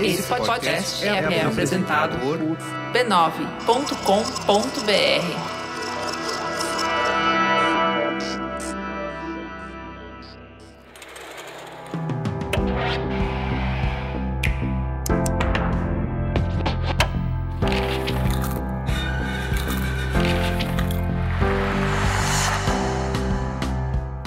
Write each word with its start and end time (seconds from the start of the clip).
Esse 0.00 0.22
podcast 0.24 1.06
é, 1.06 1.08
é 1.08 1.44
apresentado 1.44 2.18
por 2.18 2.38
b9.com.br. 2.92 5.54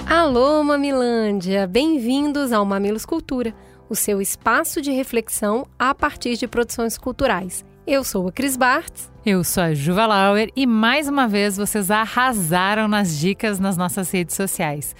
Alô, 0.06 0.62
Mamilândia! 0.62 1.66
Bem-vindos 1.66 2.52
ao 2.52 2.64
Mamilos 2.64 3.04
Cultura, 3.04 3.54
o 3.88 3.94
seu 3.94 4.20
espaço 4.20 4.80
de 4.80 4.90
reflexão 4.90 5.66
a 5.78 5.94
partir 5.94 6.36
de 6.36 6.46
produções 6.46 6.98
culturais. 6.98 7.64
Eu 7.86 8.04
sou 8.04 8.28
a 8.28 8.32
Cris 8.32 8.56
Bartz. 8.56 9.10
Eu 9.24 9.42
sou 9.42 9.62
a 9.62 9.74
Juva 9.74 10.06
Lauer 10.06 10.50
e 10.54 10.66
mais 10.66 11.08
uma 11.08 11.26
vez 11.26 11.56
vocês 11.56 11.90
arrasaram 11.90 12.86
nas 12.86 13.18
dicas 13.18 13.58
nas 13.58 13.76
nossas 13.76 14.10
redes 14.10 14.36
sociais. 14.36 14.94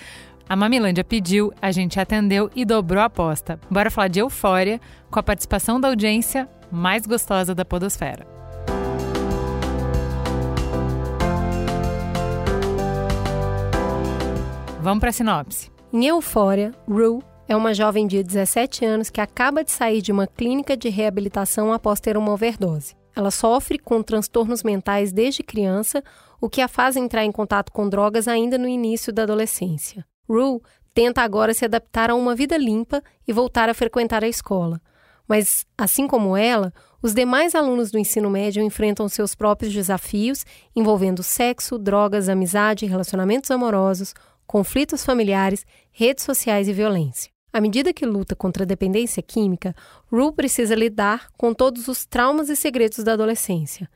A 0.49 0.57
Mamilândia 0.57 1.05
pediu, 1.05 1.53
a 1.61 1.71
gente 1.71 2.01
atendeu 2.01 2.51
e 2.57 2.65
dobrou 2.65 3.03
a 3.03 3.07
aposta. 3.07 3.61
Bora 3.71 3.91
falar 3.91 4.09
de 4.09 4.21
Eufória 4.21 4.81
com 5.11 5.19
a 5.19 5.23
participação 5.23 5.79
da 5.79 5.89
audiência 5.89 6.49
mais 6.73 7.07
gostosa 7.07 7.55
da 7.55 7.65
Podosfera. 7.65 8.27
Vamos 14.81 15.01
para 15.01 15.11
a 15.11 15.13
sinopse. 15.13 15.71
Em 15.93 16.07
Eufória, 16.07 16.73
Rue 16.89 17.21
é 17.49 17.57
uma 17.57 17.73
jovem 17.73 18.07
de 18.07 18.23
17 18.23 18.85
anos 18.85 19.09
que 19.09 19.23
acaba 19.23 19.65
de 19.65 19.73
sair 19.73 20.03
de 20.03 20.13
uma 20.13 20.27
clínica 20.27 20.77
de 20.77 20.91
reabilitação 20.91 21.73
após 21.73 21.99
ter 21.99 22.15
uma 22.17 22.33
overdose. 22.33 22.95
Ela 23.17 23.31
sofre 23.31 23.79
com 23.79 24.03
transtornos 24.03 24.63
mentais 24.63 25.13
desde 25.13 25.43
criança, 25.43 26.05
o 26.41 26.49
que 26.49 26.61
a 26.61 26.69
faz 26.69 26.95
entrar 26.95 27.25
em 27.25 27.33
contato 27.33 27.73
com 27.73 27.89
drogas 27.89 28.29
ainda 28.29 28.59
no 28.59 28.69
início 28.69 29.13
da 29.13 29.23
adolescência. 29.23 30.05
Rue 30.29 30.61
tenta 30.93 31.23
agora 31.23 31.55
se 31.55 31.65
adaptar 31.65 32.11
a 32.11 32.15
uma 32.15 32.35
vida 32.35 32.57
limpa 32.59 33.03
e 33.27 33.33
voltar 33.33 33.71
a 33.71 33.75
frequentar 33.75 34.23
a 34.23 34.29
escola. 34.29 34.79
Mas, 35.27 35.67
assim 35.77 36.07
como 36.07 36.37
ela, 36.37 36.73
os 37.03 37.15
demais 37.15 37.55
alunos 37.55 37.91
do 37.91 37.99
ensino 37.99 38.29
médio 38.29 38.63
enfrentam 38.63 39.09
seus 39.09 39.35
próprios 39.35 39.73
desafios 39.73 40.45
envolvendo 40.77 41.23
sexo, 41.23 41.79
drogas, 41.79 42.29
amizade, 42.29 42.87
relacionamentos 42.87 43.51
amorosos, 43.51 44.15
conflitos 44.47 45.05
familiares, 45.05 45.65
redes 45.91 46.25
sociais 46.25 46.69
e 46.69 46.73
violência. 46.73 47.38
À 47.53 47.61
medida 47.61 47.93
que 47.93 48.05
luta 48.05 48.37
contra 48.37 48.63
a 48.63 48.67
dependência 48.67 49.23
química, 49.23 49.75
Rue 50.13 50.33
precisa 50.33 50.75
lidar 50.75 51.29
com 51.37 51.55
todos 51.55 51.89
os 51.89 52.05
traumas 52.05 52.49
e 52.49 52.57
segredos 52.57 53.03
da 53.03 53.15
adolescência. 53.15 53.89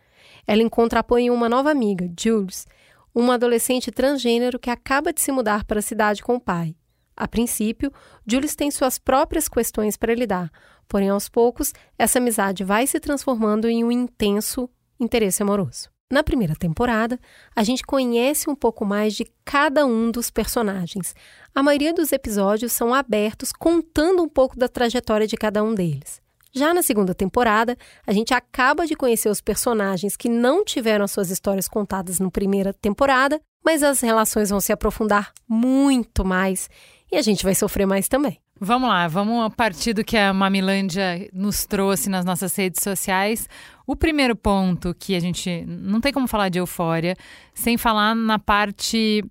Ela 0.47 0.63
encontra 0.63 1.01
apoio 1.01 1.25
em 1.27 1.31
uma 1.31 1.49
nova 1.49 1.71
amiga, 1.71 2.11
Jules, 2.19 2.67
uma 3.15 3.35
adolescente 3.35 3.91
transgênero 3.91 4.59
que 4.59 4.71
acaba 4.71 5.13
de 5.13 5.21
se 5.21 5.31
mudar 5.31 5.65
para 5.65 5.81
a 5.81 5.83
cidade 5.83 6.23
com 6.23 6.37
o 6.37 6.41
pai. 6.41 6.75
A 7.15 7.29
princípio, 7.29 7.93
Jules 8.27 8.57
tem 8.57 8.71
suas 8.71 8.99
próprias 8.99 9.49
questões 9.49 9.99
para 9.99 10.15
lidar, 10.15 10.51
porém, 10.89 11.11
aos 11.11 11.29
poucos, 11.29 11.73
essa 11.99 12.19
amizade 12.19 12.65
vai 12.65 12.87
se 12.87 12.99
transformando 12.99 13.69
em 13.69 13.85
um 13.85 13.93
intenso 13.93 14.69
interesse 14.99 15.43
amoroso. 15.43 15.92
Na 16.13 16.23
primeira 16.23 16.55
temporada, 16.55 17.19
a 17.57 17.63
gente 17.65 17.83
conhece 17.83 18.51
um 18.51 18.55
pouco 18.55 18.85
mais 18.85 19.15
de 19.15 19.25
cada 19.47 19.87
um 19.87 20.11
dos 20.11 20.31
personagens. 20.31 21.15
A 21.55 21.63
maioria 21.63 21.95
dos 21.95 22.13
episódios 22.13 22.71
são 22.73 22.93
abertos, 22.93 23.51
contando 23.51 24.23
um 24.23 24.29
pouco 24.29 24.59
da 24.59 24.69
trajetória 24.69 25.27
de 25.27 25.39
cada 25.39 25.65
um 25.65 25.75
deles. 25.75 26.21
Já 26.53 26.75
na 26.75 26.83
segunda 26.83 27.15
temporada, 27.15 27.79
a 28.07 28.13
gente 28.13 28.35
acaba 28.35 28.87
de 28.87 28.95
conhecer 28.95 29.31
os 29.31 29.41
personagens 29.41 30.15
que 30.15 30.29
não 30.29 30.63
tiveram 30.63 31.07
as 31.07 31.13
suas 31.13 31.31
histórias 31.31 31.67
contadas 31.67 32.21
na 32.21 32.31
primeira 32.31 32.75
temporada, 32.75 33.41
mas 33.65 33.83
as 33.83 34.03
relações 34.03 34.51
vão 34.51 34.61
se 34.61 34.71
aprofundar 34.71 35.33
muito 35.49 36.27
mais 36.27 36.69
e 37.11 37.17
a 37.17 37.23
gente 37.23 37.43
vai 37.43 37.55
sofrer 37.55 37.87
mais 37.87 38.07
também. 38.07 38.39
Vamos 38.65 38.89
lá, 38.89 39.09
vamos 39.09 39.53
partir 39.57 39.93
do 39.93 40.05
que 40.05 40.17
a 40.17 40.33
Mamilândia 40.33 41.29
nos 41.33 41.67
trouxe 41.67 42.09
nas 42.09 42.25
nossas 42.25 42.55
redes 42.55 42.81
sociais. 42.81 43.49
O 43.87 43.97
primeiro 43.97 44.37
ponto 44.37 44.95
que 44.99 45.15
a 45.15 45.21
gente 45.21 45.65
não 45.67 46.01
tem 46.01 46.13
como 46.13 46.29
falar 46.29 46.49
de 46.49 46.59
euforia 46.59 47.17
sem 47.55 47.77
falar 47.77 48.15
na 48.15 48.39
parte 48.39 49.25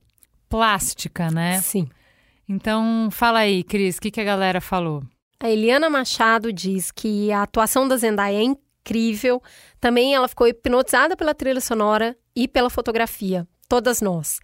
plástica, 0.50 1.30
né? 1.32 1.62
Sim. 1.62 1.88
Então, 2.48 3.08
fala 3.12 3.40
aí, 3.40 3.64
Cris, 3.64 3.98
o 3.98 4.02
que, 4.02 4.12
que 4.12 4.20
a 4.20 4.26
galera 4.26 4.60
falou? 4.60 5.04
A 5.40 5.50
Eliana 5.50 5.90
Machado 5.90 6.52
diz 6.52 6.92
que 6.92 7.32
a 7.32 7.44
atuação 7.44 7.88
da 7.88 7.96
Zendaya 7.98 8.38
é 8.38 8.44
incrível. 8.44 9.42
Também 9.80 10.14
ela 10.14 10.28
ficou 10.28 10.48
hipnotizada 10.48 11.16
pela 11.16 11.34
trilha 11.34 11.62
sonora 11.62 12.16
e 12.36 12.48
pela 12.48 12.70
fotografia. 12.70 13.48
Todas 13.68 14.02
nós. 14.02 14.40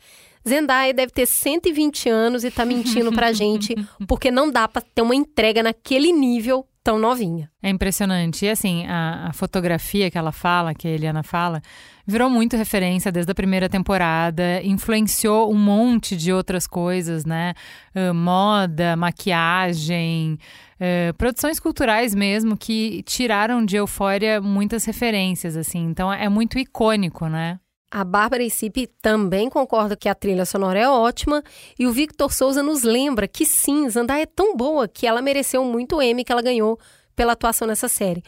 Zendaya 0.48 0.94
deve 0.94 1.12
ter 1.12 1.26
120 1.26 2.10
anos 2.10 2.44
e 2.46 2.50
tá 2.50 2.66
mentindo 2.66 3.12
pra 3.12 3.32
gente, 3.34 3.76
porque 4.08 4.32
não 4.32 4.50
dá 4.50 4.68
pra 4.68 4.82
ter 4.82 5.02
uma 5.02 5.14
entrega 5.14 5.62
naquele 5.62 6.14
nível 6.14 6.66
tão 6.88 6.98
novinha. 6.98 7.52
É 7.62 7.70
impressionante. 7.70 8.46
E 8.46 8.50
assim, 8.50 8.86
a, 8.88 9.28
a, 9.28 9.34
fotografia 9.34 10.10
que 10.10 10.18
ela 10.18 10.32
fala, 10.32 10.74
que 10.74 10.88
a 10.88 10.92
Eliana 10.92 11.22
fala, 11.22 11.62
virou 12.06 12.30
muito 12.30 12.56
referência 12.56 13.12
desde 13.12 13.30
a 13.30 13.36
primeira 13.36 13.68
temporada, 13.68 14.64
influenciou 14.64 15.52
um 15.52 15.58
monte 15.58 16.16
de 16.16 16.32
outras 16.32 16.66
coisas, 16.66 17.26
né? 17.26 17.54
Uh, 17.94 18.14
moda, 18.14 18.96
maquiagem, 18.96 20.40
uh, 20.80 21.14
produções 21.18 21.60
culturais 21.60 22.16
mesmo, 22.16 22.56
que 22.56 23.04
tiraram 23.04 23.66
de 23.66 23.76
Eufória 23.76 24.40
muitas 24.40 24.86
referências, 24.86 25.58
assim. 25.58 25.84
Então 25.90 26.12
é 26.14 26.30
muito 26.30 26.58
icônico, 26.58 27.28
né? 27.28 27.60
A 27.90 28.04
Bárbara 28.04 28.44
Icipe 28.44 28.88
também 29.02 29.50
concorda 29.50 29.96
que 29.96 30.10
a 30.10 30.16
trilha 30.16 30.46
sonora 30.46 30.78
é 30.78 30.90
ótima 30.90 31.42
e 31.80 31.88
o 31.88 31.92
Victor 31.92 32.34
Souza 32.34 32.62
nos 32.62 32.84
lembra 32.84 33.28
que 33.28 33.46
sim, 33.46 33.90
Zandaya 33.90 34.24
é 34.24 34.26
tão 34.26 34.58
boa 34.58 34.90
que 34.90 35.08
ela 35.08 35.22
mereceu 35.22 35.64
muito 35.64 36.02
Emmy 36.02 36.26
que 36.26 36.32
ela 36.32 36.42
ganhou 36.42 36.78
pela 37.16 37.32
atuação 37.32 37.66
nessa 37.66 37.88
série. 37.88 38.22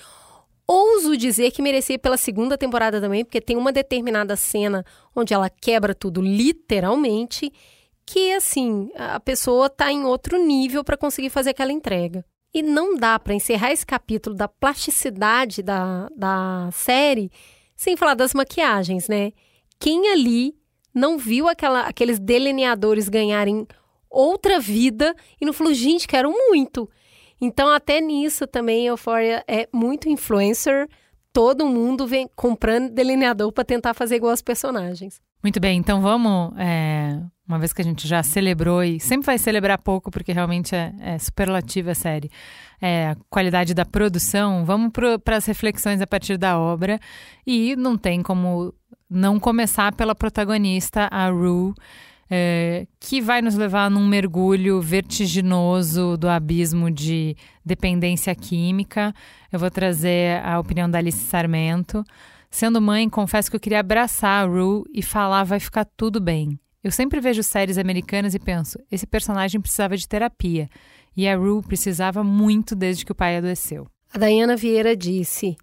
Ouso 0.65 1.17
dizer 1.17 1.51
que 1.51 1.61
merecia 1.61 1.99
pela 1.99 2.15
segunda 2.15 2.57
temporada 2.57 3.01
também, 3.01 3.25
porque 3.25 3.41
tem 3.41 3.57
uma 3.57 3.71
determinada 3.71 4.35
cena 4.35 4.85
onde 5.15 5.33
ela 5.33 5.49
quebra 5.49 5.93
tudo 5.93 6.21
literalmente, 6.21 7.51
que 8.05 8.33
assim, 8.33 8.89
a 8.95 9.19
pessoa 9.19 9.69
tá 9.69 9.91
em 9.91 10.05
outro 10.05 10.37
nível 10.37 10.83
para 10.83 10.95
conseguir 10.95 11.31
fazer 11.31 11.49
aquela 11.49 11.71
entrega. 11.71 12.23
E 12.53 12.61
não 12.61 12.95
dá 12.95 13.19
para 13.19 13.33
encerrar 13.33 13.71
esse 13.71 13.85
capítulo 13.85 14.35
da 14.35 14.47
plasticidade 14.47 15.61
da, 15.61 16.07
da 16.15 16.69
série 16.71 17.29
sem 17.75 17.97
falar 17.97 18.13
das 18.13 18.33
maquiagens, 18.33 19.07
né? 19.07 19.31
Quem 19.79 20.11
ali 20.11 20.55
não 20.93 21.17
viu 21.17 21.47
aquela, 21.47 21.81
aqueles 21.81 22.19
delineadores 22.19 23.07
ganharem 23.07 23.65
outra 24.09 24.59
vida 24.59 25.15
e 25.39 25.45
não 25.45 25.53
falou, 25.53 25.73
gente, 25.73 26.07
quero 26.07 26.31
muito. 26.31 26.89
Então, 27.39 27.69
até 27.69 28.01
nisso 28.01 28.45
também, 28.45 28.87
Euphoria 28.87 29.43
é 29.47 29.67
muito 29.73 30.09
influencer. 30.09 30.87
Todo 31.31 31.65
mundo 31.65 32.05
vem 32.05 32.29
comprando 32.35 32.91
delineador 32.91 33.51
para 33.51 33.63
tentar 33.63 33.93
fazer 33.93 34.15
igual 34.15 34.31
aos 34.31 34.41
personagens. 34.41 35.21
Muito 35.41 35.57
bem, 35.57 35.77
então 35.77 36.01
vamos, 36.01 36.51
é, 36.57 37.17
uma 37.47 37.57
vez 37.57 37.71
que 37.71 37.81
a 37.81 37.85
gente 37.85 38.05
já 38.05 38.21
celebrou 38.21 38.83
e 38.83 38.99
sempre 38.99 39.25
vai 39.25 39.37
celebrar 39.37 39.77
pouco, 39.77 40.11
porque 40.11 40.33
realmente 40.33 40.75
é, 40.75 40.93
é 40.99 41.17
superlativa 41.17 41.91
a 41.91 41.95
série, 41.95 42.29
é, 42.81 43.11
a 43.11 43.17
qualidade 43.29 43.73
da 43.73 43.85
produção, 43.85 44.65
vamos 44.65 44.91
para 44.91 45.37
as 45.37 45.45
reflexões 45.45 46.01
a 46.01 46.07
partir 46.07 46.37
da 46.37 46.59
obra. 46.59 46.99
E 47.47 47.73
não 47.77 47.97
tem 47.97 48.21
como 48.21 48.73
não 49.09 49.39
começar 49.39 49.93
pela 49.93 50.13
protagonista, 50.13 51.07
a 51.11 51.29
Rue, 51.29 51.73
é, 52.29 52.85
que 52.99 53.19
vai 53.19 53.41
nos 53.41 53.55
levar 53.55 53.89
num 53.89 54.07
mergulho 54.07 54.79
vertiginoso 54.79 56.15
do 56.15 56.29
abismo 56.29 56.91
de 56.91 57.35
dependência 57.65 58.35
química. 58.35 59.13
Eu 59.51 59.57
vou 59.57 59.71
trazer 59.71 60.39
a 60.45 60.59
opinião 60.59 60.89
da 60.89 60.99
Alice 60.99 61.23
Sarmento. 61.25 62.03
Sendo 62.51 62.79
mãe, 62.79 63.09
confesso 63.09 63.49
que 63.49 63.55
eu 63.55 63.59
queria 63.59 63.79
abraçar 63.79 64.43
a 64.43 64.47
Rue 64.47 64.83
e 64.93 65.01
falar 65.01 65.43
vai 65.43 65.59
ficar 65.59 65.85
tudo 65.97 66.19
bem. 66.19 66.59
Eu 66.83 66.91
sempre 66.91 67.19
vejo 67.19 67.43
séries 67.43 67.77
americanas 67.77 68.33
e 68.33 68.39
penso, 68.39 68.79
esse 68.91 69.05
personagem 69.05 69.59
precisava 69.59 69.97
de 69.97 70.07
terapia. 70.07 70.69
E 71.17 71.27
a 71.27 71.35
Rue 71.35 71.61
precisava 71.61 72.23
muito 72.23 72.75
desde 72.75 73.05
que 73.05 73.11
o 73.11 73.15
pai 73.15 73.37
adoeceu. 73.37 73.87
A 74.13 74.17
Dayana 74.17 74.55
Vieira 74.55 74.95
disse: 74.95 75.57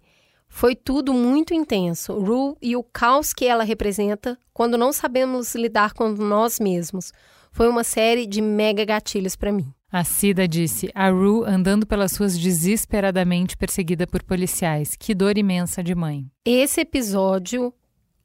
foi 0.49 0.75
tudo 0.75 1.13
muito 1.13 1.53
intenso. 1.53 2.13
Rue 2.13 2.55
e 2.61 2.75
o 2.75 2.83
caos 2.83 3.33
que 3.33 3.45
ela 3.45 3.63
representa 3.63 4.37
quando 4.53 4.77
não 4.77 4.91
sabemos 4.91 5.53
lidar 5.55 5.93
com 5.93 6.09
nós 6.09 6.59
mesmos. 6.59 7.11
Foi 7.51 7.67
uma 7.67 7.83
série 7.83 8.25
de 8.25 8.41
mega 8.41 8.85
gatilhos 8.85 9.35
para 9.35 9.51
mim. 9.51 9.71
A 9.91 10.03
Cida 10.03 10.47
disse: 10.47 10.89
A 10.93 11.09
Rue 11.09 11.45
andando 11.45 11.85
pelas 11.87 12.15
ruas 12.17 12.37
desesperadamente 12.37 13.55
perseguida 13.55 14.05
por 14.05 14.23
policiais. 14.23 14.95
Que 14.97 15.15
dor 15.15 15.37
imensa 15.37 15.81
de 15.81 15.95
mãe. 15.95 16.25
Esse 16.43 16.81
episódio 16.81 17.73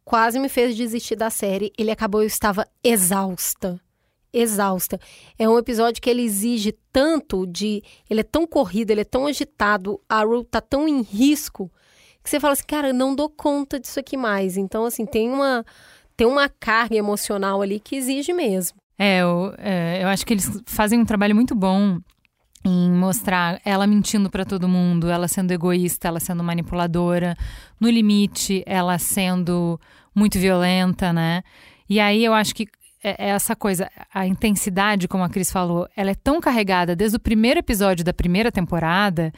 quase 0.05 0.39
me 0.41 0.49
fez 0.49 0.77
desistir 0.77 1.17
da 1.17 1.31
série. 1.31 1.73
Ele 1.79 1.91
acabou, 1.91 2.23
eu 2.23 2.27
estava 2.27 2.67
exausta. 2.83 3.81
exausta. 4.33 4.99
É 5.39 5.49
um 5.49 5.57
episódio 5.59 6.03
que 6.03 6.11
ele 6.11 6.23
exige 6.23 6.73
tanto 6.93 7.47
de. 7.47 7.83
Ele 8.11 8.21
é 8.21 8.25
tão 8.25 8.47
corrido, 8.47 8.91
ele 8.91 9.03
é 9.03 9.05
tão 9.05 9.27
agitado, 9.27 10.01
a 10.09 10.23
Ru 10.25 10.43
tá 10.43 10.61
tão 10.61 10.89
em 10.89 11.03
risco, 11.03 11.71
que 12.23 12.31
você 12.31 12.39
fala 12.39 12.53
assim, 12.53 12.65
cara, 12.67 12.93
não 12.93 13.15
dou 13.15 13.29
conta 13.29 13.81
disso 13.81 13.99
aqui 13.99 14.17
mais. 14.17 14.57
Então, 14.57 14.85
assim, 14.85 15.05
tem 15.05 15.31
uma, 15.31 15.65
tem 16.17 16.27
uma 16.27 16.49
carga 16.49 16.97
emocional 16.97 17.63
ali 17.63 17.81
que 17.81 17.97
exige 17.97 18.33
mesmo. 18.33 18.79
É, 18.99 19.19
eu, 19.21 19.55
é, 19.59 20.03
eu 20.03 20.09
acho 20.09 20.25
que 20.25 20.35
eles 20.35 20.63
fazem 20.67 21.01
um 21.01 21.05
trabalho 21.05 21.35
muito 21.35 21.55
bom 21.55 21.99
em 22.65 22.91
mostrar 22.93 23.61
ela 23.65 23.87
mentindo 23.87 24.31
para 24.31 24.45
todo 24.45 24.69
mundo, 24.69 25.11
ela 25.11 25.27
sendo 25.27 25.51
egoísta, 25.51 26.07
ela 26.07 26.21
sendo 26.21 26.45
manipuladora, 26.45 27.37
no 27.81 27.91
limite, 27.91 28.63
ela 28.67 28.99
sendo 28.99 29.81
muito 30.15 30.39
violenta, 30.39 31.13
né? 31.13 31.43
E 31.89 31.99
aí 31.99 32.25
eu 32.25 32.33
acho 32.33 32.55
que 32.55 32.69
é, 33.03 33.27
é 33.27 33.29
essa 33.31 33.57
coisa, 33.57 33.91
a 34.15 34.27
intensidade, 34.27 35.09
como 35.09 35.25
a 35.25 35.29
Cris 35.29 35.51
falou, 35.51 35.89
ela 35.97 36.11
é 36.11 36.15
tão 36.15 36.41
carregada 36.41 36.95
desde 36.95 37.17
o 37.17 37.21
primeiro 37.21 37.59
episódio 37.59 38.05
da 38.05 38.13
primeira 38.13 38.53
temporada 38.53 39.33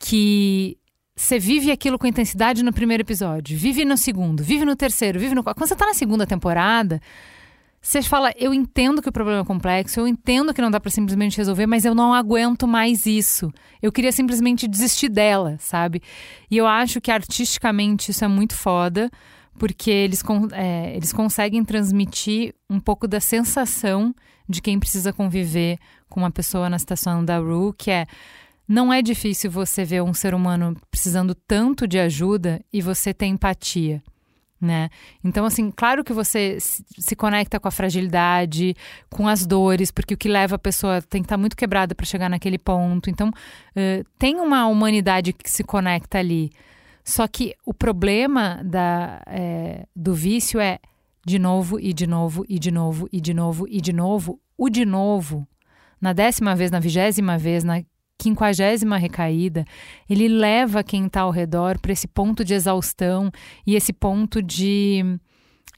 que 0.00 0.78
você 1.16 1.38
vive 1.38 1.72
aquilo 1.72 1.98
com 1.98 2.06
intensidade 2.06 2.62
no 2.62 2.72
primeiro 2.72 3.02
episódio, 3.02 3.56
vive 3.56 3.86
no 3.86 3.96
segundo, 3.96 4.42
vive 4.44 4.66
no 4.66 4.76
terceiro, 4.76 5.18
vive 5.18 5.34
no 5.34 5.42
quarto. 5.42 5.56
Quando 5.56 5.68
você 5.68 5.74
tá 5.74 5.86
na 5.86 5.94
segunda 5.94 6.26
temporada, 6.26 7.00
você 7.80 8.02
fala, 8.02 8.34
eu 8.36 8.52
entendo 8.52 9.00
que 9.00 9.08
o 9.08 9.12
problema 9.12 9.40
é 9.40 9.44
complexo, 9.44 9.98
eu 9.98 10.06
entendo 10.06 10.52
que 10.52 10.60
não 10.60 10.70
dá 10.70 10.78
para 10.78 10.90
simplesmente 10.90 11.38
resolver, 11.38 11.66
mas 11.66 11.86
eu 11.86 11.94
não 11.94 12.12
aguento 12.12 12.68
mais 12.68 13.06
isso. 13.06 13.50
Eu 13.80 13.90
queria 13.90 14.12
simplesmente 14.12 14.68
desistir 14.68 15.08
dela, 15.08 15.56
sabe? 15.58 16.02
E 16.50 16.56
eu 16.58 16.66
acho 16.66 17.00
que 17.00 17.10
artisticamente 17.10 18.10
isso 18.10 18.22
é 18.22 18.28
muito 18.28 18.54
foda, 18.54 19.10
porque 19.58 19.90
eles, 19.90 20.22
é, 20.52 20.94
eles 20.96 21.14
conseguem 21.14 21.64
transmitir 21.64 22.54
um 22.68 22.78
pouco 22.78 23.08
da 23.08 23.20
sensação 23.20 24.14
de 24.46 24.60
quem 24.60 24.78
precisa 24.78 25.14
conviver 25.14 25.78
com 26.10 26.20
uma 26.20 26.30
pessoa 26.30 26.68
na 26.68 26.78
situação 26.78 27.24
da 27.24 27.38
Ru, 27.38 27.72
que 27.72 27.90
é 27.90 28.06
não 28.68 28.92
é 28.92 29.00
difícil 29.02 29.50
você 29.50 29.84
ver 29.84 30.02
um 30.02 30.14
ser 30.14 30.34
humano 30.34 30.76
precisando 30.90 31.34
tanto 31.34 31.86
de 31.86 31.98
ajuda 31.98 32.60
e 32.72 32.82
você 32.82 33.14
ter 33.14 33.26
empatia 33.26 34.02
né? 34.60 34.88
Então, 35.22 35.44
assim, 35.44 35.70
claro 35.70 36.02
que 36.02 36.12
você 36.12 36.58
se 36.58 37.14
conecta 37.14 37.60
com 37.60 37.68
a 37.68 37.70
fragilidade, 37.70 38.74
com 39.10 39.28
as 39.28 39.46
dores, 39.46 39.90
porque 39.90 40.14
o 40.14 40.16
que 40.16 40.28
leva 40.28 40.56
a 40.56 40.58
pessoa 40.58 41.02
tem 41.02 41.22
que 41.22 41.26
estar 41.26 41.36
muito 41.36 41.56
quebrada 41.56 41.94
para 41.94 42.06
chegar 42.06 42.28
naquele 42.28 42.58
ponto. 42.58 43.10
Então, 43.10 43.28
uh, 43.28 44.04
tem 44.18 44.40
uma 44.40 44.66
humanidade 44.66 45.32
que 45.32 45.50
se 45.50 45.62
conecta 45.62 46.18
ali. 46.18 46.50
Só 47.04 47.28
que 47.28 47.54
o 47.64 47.72
problema 47.72 48.60
da, 48.64 49.22
é, 49.26 49.86
do 49.94 50.12
vício 50.12 50.58
é 50.58 50.80
de 51.24 51.38
novo 51.38 51.78
e 51.78 51.92
de 51.92 52.04
novo 52.04 52.44
e 52.48 52.58
de 52.58 52.72
novo 52.72 53.08
e 53.12 53.20
de 53.20 53.32
novo 53.32 53.68
e 53.68 53.80
de 53.80 53.92
novo. 53.92 54.40
O 54.58 54.68
de 54.68 54.84
novo, 54.84 55.46
na 56.00 56.12
décima 56.12 56.56
vez, 56.56 56.70
na 56.72 56.80
vigésima 56.80 57.38
vez, 57.38 57.62
na 57.62 57.80
quinquagésima 58.18 58.96
recaída, 58.96 59.64
ele 60.08 60.28
leva 60.28 60.82
quem 60.82 61.06
está 61.06 61.22
ao 61.22 61.30
redor 61.30 61.78
para 61.78 61.92
esse 61.92 62.08
ponto 62.08 62.44
de 62.44 62.54
exaustão 62.54 63.30
e 63.66 63.74
esse 63.74 63.92
ponto 63.92 64.42
de 64.42 65.18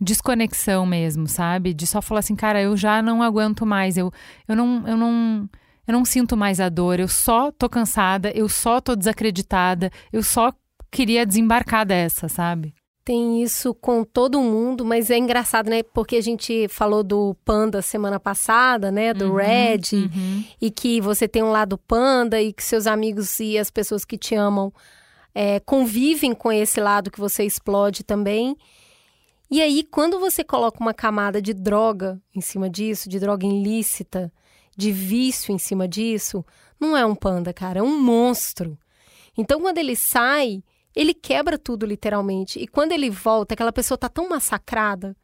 desconexão 0.00 0.86
mesmo, 0.86 1.26
sabe? 1.26 1.74
De 1.74 1.86
só 1.86 2.00
falar 2.00 2.20
assim, 2.20 2.36
cara, 2.36 2.62
eu 2.62 2.76
já 2.76 3.02
não 3.02 3.22
aguento 3.22 3.66
mais, 3.66 3.96
eu, 3.96 4.12
eu 4.46 4.56
não. 4.56 4.86
Eu 4.86 4.96
não 4.96 5.48
eu 5.86 5.92
não 5.92 6.04
sinto 6.04 6.36
mais 6.36 6.60
a 6.60 6.68
dor, 6.68 7.00
eu 7.00 7.08
só 7.08 7.50
tô 7.50 7.66
cansada, 7.66 8.30
eu 8.34 8.46
só 8.46 8.78
tô 8.78 8.94
desacreditada, 8.94 9.90
eu 10.12 10.22
só 10.22 10.52
queria 10.90 11.24
desembarcar 11.24 11.86
dessa, 11.86 12.28
sabe? 12.28 12.74
Tem 13.08 13.42
isso 13.42 13.72
com 13.72 14.04
todo 14.04 14.38
mundo, 14.38 14.84
mas 14.84 15.08
é 15.08 15.16
engraçado, 15.16 15.70
né? 15.70 15.82
Porque 15.82 16.16
a 16.16 16.20
gente 16.20 16.68
falou 16.68 17.02
do 17.02 17.34
panda 17.42 17.80
semana 17.80 18.20
passada, 18.20 18.92
né? 18.92 19.14
Do 19.14 19.30
uhum, 19.30 19.36
Red, 19.36 19.80
uhum. 19.94 20.44
e 20.60 20.70
que 20.70 21.00
você 21.00 21.26
tem 21.26 21.42
um 21.42 21.50
lado 21.50 21.78
panda 21.78 22.38
e 22.38 22.52
que 22.52 22.62
seus 22.62 22.86
amigos 22.86 23.40
e 23.40 23.56
as 23.56 23.70
pessoas 23.70 24.04
que 24.04 24.18
te 24.18 24.34
amam 24.34 24.70
é, 25.34 25.58
convivem 25.58 26.34
com 26.34 26.52
esse 26.52 26.82
lado 26.82 27.10
que 27.10 27.18
você 27.18 27.44
explode 27.44 28.04
também. 28.04 28.54
E 29.50 29.62
aí, 29.62 29.84
quando 29.84 30.20
você 30.20 30.44
coloca 30.44 30.78
uma 30.78 30.92
camada 30.92 31.40
de 31.40 31.54
droga 31.54 32.20
em 32.36 32.42
cima 32.42 32.68
disso, 32.68 33.08
de 33.08 33.18
droga 33.18 33.46
ilícita, 33.46 34.30
de 34.76 34.92
vício 34.92 35.50
em 35.50 35.58
cima 35.58 35.88
disso, 35.88 36.44
não 36.78 36.94
é 36.94 37.06
um 37.06 37.14
panda, 37.14 37.54
cara, 37.54 37.78
é 37.78 37.82
um 37.82 37.98
monstro. 37.98 38.76
Então, 39.34 39.62
quando 39.62 39.78
ele 39.78 39.96
sai 39.96 40.62
ele 40.94 41.14
quebra 41.14 41.58
tudo 41.58 41.86
literalmente. 41.86 42.58
E 42.58 42.66
quando 42.66 42.92
ele 42.92 43.10
volta, 43.10 43.54
aquela 43.54 43.72
pessoa 43.72 43.98
tá 43.98 44.08
tão 44.08 44.28
massacrada. 44.28 45.16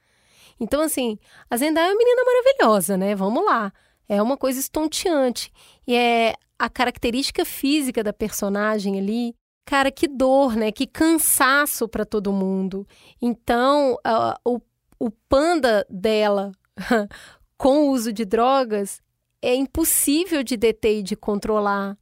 Então, 0.58 0.80
assim, 0.82 1.18
a 1.50 1.56
Zendaya 1.56 1.88
é 1.88 1.90
uma 1.90 1.98
menina 1.98 2.22
maravilhosa, 2.24 2.96
né? 2.96 3.14
Vamos 3.14 3.44
lá. 3.44 3.72
É 4.08 4.22
uma 4.22 4.36
coisa 4.36 4.60
estonteante. 4.60 5.52
E 5.86 5.94
é 5.94 6.34
a 6.58 6.68
característica 6.68 7.44
física 7.44 8.02
da 8.02 8.12
personagem 8.12 8.98
ali. 8.98 9.34
Cara, 9.64 9.90
que 9.90 10.06
dor, 10.06 10.54
né? 10.56 10.70
Que 10.70 10.86
cansaço 10.86 11.88
para 11.88 12.04
todo 12.04 12.32
mundo. 12.32 12.86
Então, 13.20 13.98
o, 14.44 14.60
o 14.98 15.10
panda 15.28 15.86
dela 15.88 16.52
com 17.56 17.88
o 17.88 17.90
uso 17.90 18.12
de 18.12 18.24
drogas 18.24 19.02
é 19.40 19.54
impossível 19.54 20.42
de 20.42 20.56
deter 20.56 20.98
e 20.98 21.02
de 21.02 21.16
controlar 21.16 21.98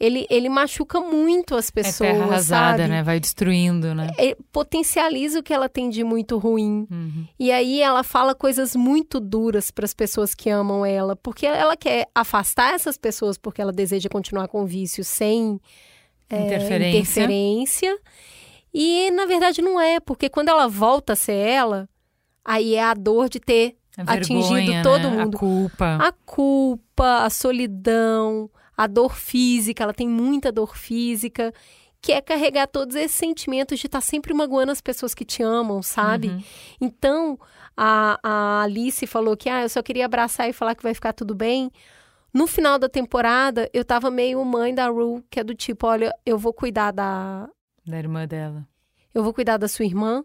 ele, 0.00 0.26
ele 0.30 0.48
machuca 0.48 0.98
muito 0.98 1.54
as 1.54 1.70
pessoas. 1.70 2.00
É 2.00 2.12
terra 2.14 2.24
arrasada, 2.24 2.78
sabe? 2.78 2.88
né? 2.88 3.02
Vai 3.02 3.20
destruindo, 3.20 3.94
né? 3.94 4.10
É, 4.16 4.34
potencializa 4.50 5.40
o 5.40 5.42
que 5.42 5.52
ela 5.52 5.68
tem 5.68 5.90
de 5.90 6.02
muito 6.02 6.38
ruim. 6.38 6.86
Uhum. 6.90 7.26
E 7.38 7.52
aí 7.52 7.82
ela 7.82 8.02
fala 8.02 8.34
coisas 8.34 8.74
muito 8.74 9.20
duras 9.20 9.70
para 9.70 9.84
as 9.84 9.92
pessoas 9.92 10.34
que 10.34 10.48
amam 10.48 10.86
ela, 10.86 11.14
porque 11.14 11.44
ela 11.44 11.76
quer 11.76 12.08
afastar 12.14 12.72
essas 12.72 12.96
pessoas 12.96 13.36
porque 13.36 13.60
ela 13.60 13.72
deseja 13.72 14.08
continuar 14.08 14.48
com 14.48 14.62
o 14.62 14.66
vício 14.66 15.04
sem 15.04 15.60
é, 16.30 16.46
interferência. 16.46 16.98
interferência. 16.98 17.98
E 18.72 19.10
na 19.10 19.26
verdade 19.26 19.60
não 19.60 19.78
é, 19.78 20.00
porque 20.00 20.30
quando 20.30 20.48
ela 20.48 20.66
volta 20.66 21.12
a 21.12 21.16
ser 21.16 21.36
ela, 21.36 21.86
aí 22.42 22.74
é 22.74 22.82
a 22.82 22.94
dor 22.94 23.28
de 23.28 23.38
ter 23.38 23.76
atingido 24.06 24.54
vergonha, 24.54 24.82
todo 24.82 25.10
né? 25.10 25.24
mundo. 25.24 25.36
A 25.36 25.38
culpa. 25.38 25.98
A 26.00 26.12
culpa, 26.24 27.24
a 27.24 27.28
solidão 27.28 28.48
a 28.80 28.86
dor 28.86 29.14
física, 29.14 29.82
ela 29.82 29.92
tem 29.92 30.08
muita 30.08 30.50
dor 30.50 30.74
física, 30.74 31.52
que 32.00 32.12
é 32.12 32.20
carregar 32.22 32.66
todos 32.66 32.96
esses 32.96 33.14
sentimentos 33.14 33.78
de 33.78 33.86
estar 33.86 34.00
sempre 34.00 34.32
magoando 34.32 34.72
as 34.72 34.80
pessoas 34.80 35.12
que 35.12 35.22
te 35.22 35.42
amam, 35.42 35.82
sabe? 35.82 36.28
Uhum. 36.28 36.42
Então, 36.80 37.38
a, 37.76 38.18
a 38.22 38.62
Alice 38.62 39.06
falou 39.06 39.36
que, 39.36 39.50
ah, 39.50 39.60
eu 39.60 39.68
só 39.68 39.82
queria 39.82 40.06
abraçar 40.06 40.48
e 40.48 40.54
falar 40.54 40.74
que 40.74 40.82
vai 40.82 40.94
ficar 40.94 41.12
tudo 41.12 41.34
bem. 41.34 41.70
No 42.32 42.46
final 42.46 42.78
da 42.78 42.88
temporada, 42.88 43.68
eu 43.74 43.84
tava 43.84 44.10
meio 44.10 44.42
mãe 44.46 44.74
da 44.74 44.88
Ru, 44.88 45.22
que 45.28 45.38
é 45.38 45.44
do 45.44 45.54
tipo, 45.54 45.86
olha, 45.86 46.10
eu 46.24 46.38
vou 46.38 46.54
cuidar 46.54 46.90
da... 46.90 47.50
Da 47.86 47.98
irmã 47.98 48.26
dela. 48.26 48.66
Eu 49.12 49.22
vou 49.22 49.34
cuidar 49.34 49.58
da 49.58 49.68
sua 49.68 49.84
irmã, 49.84 50.24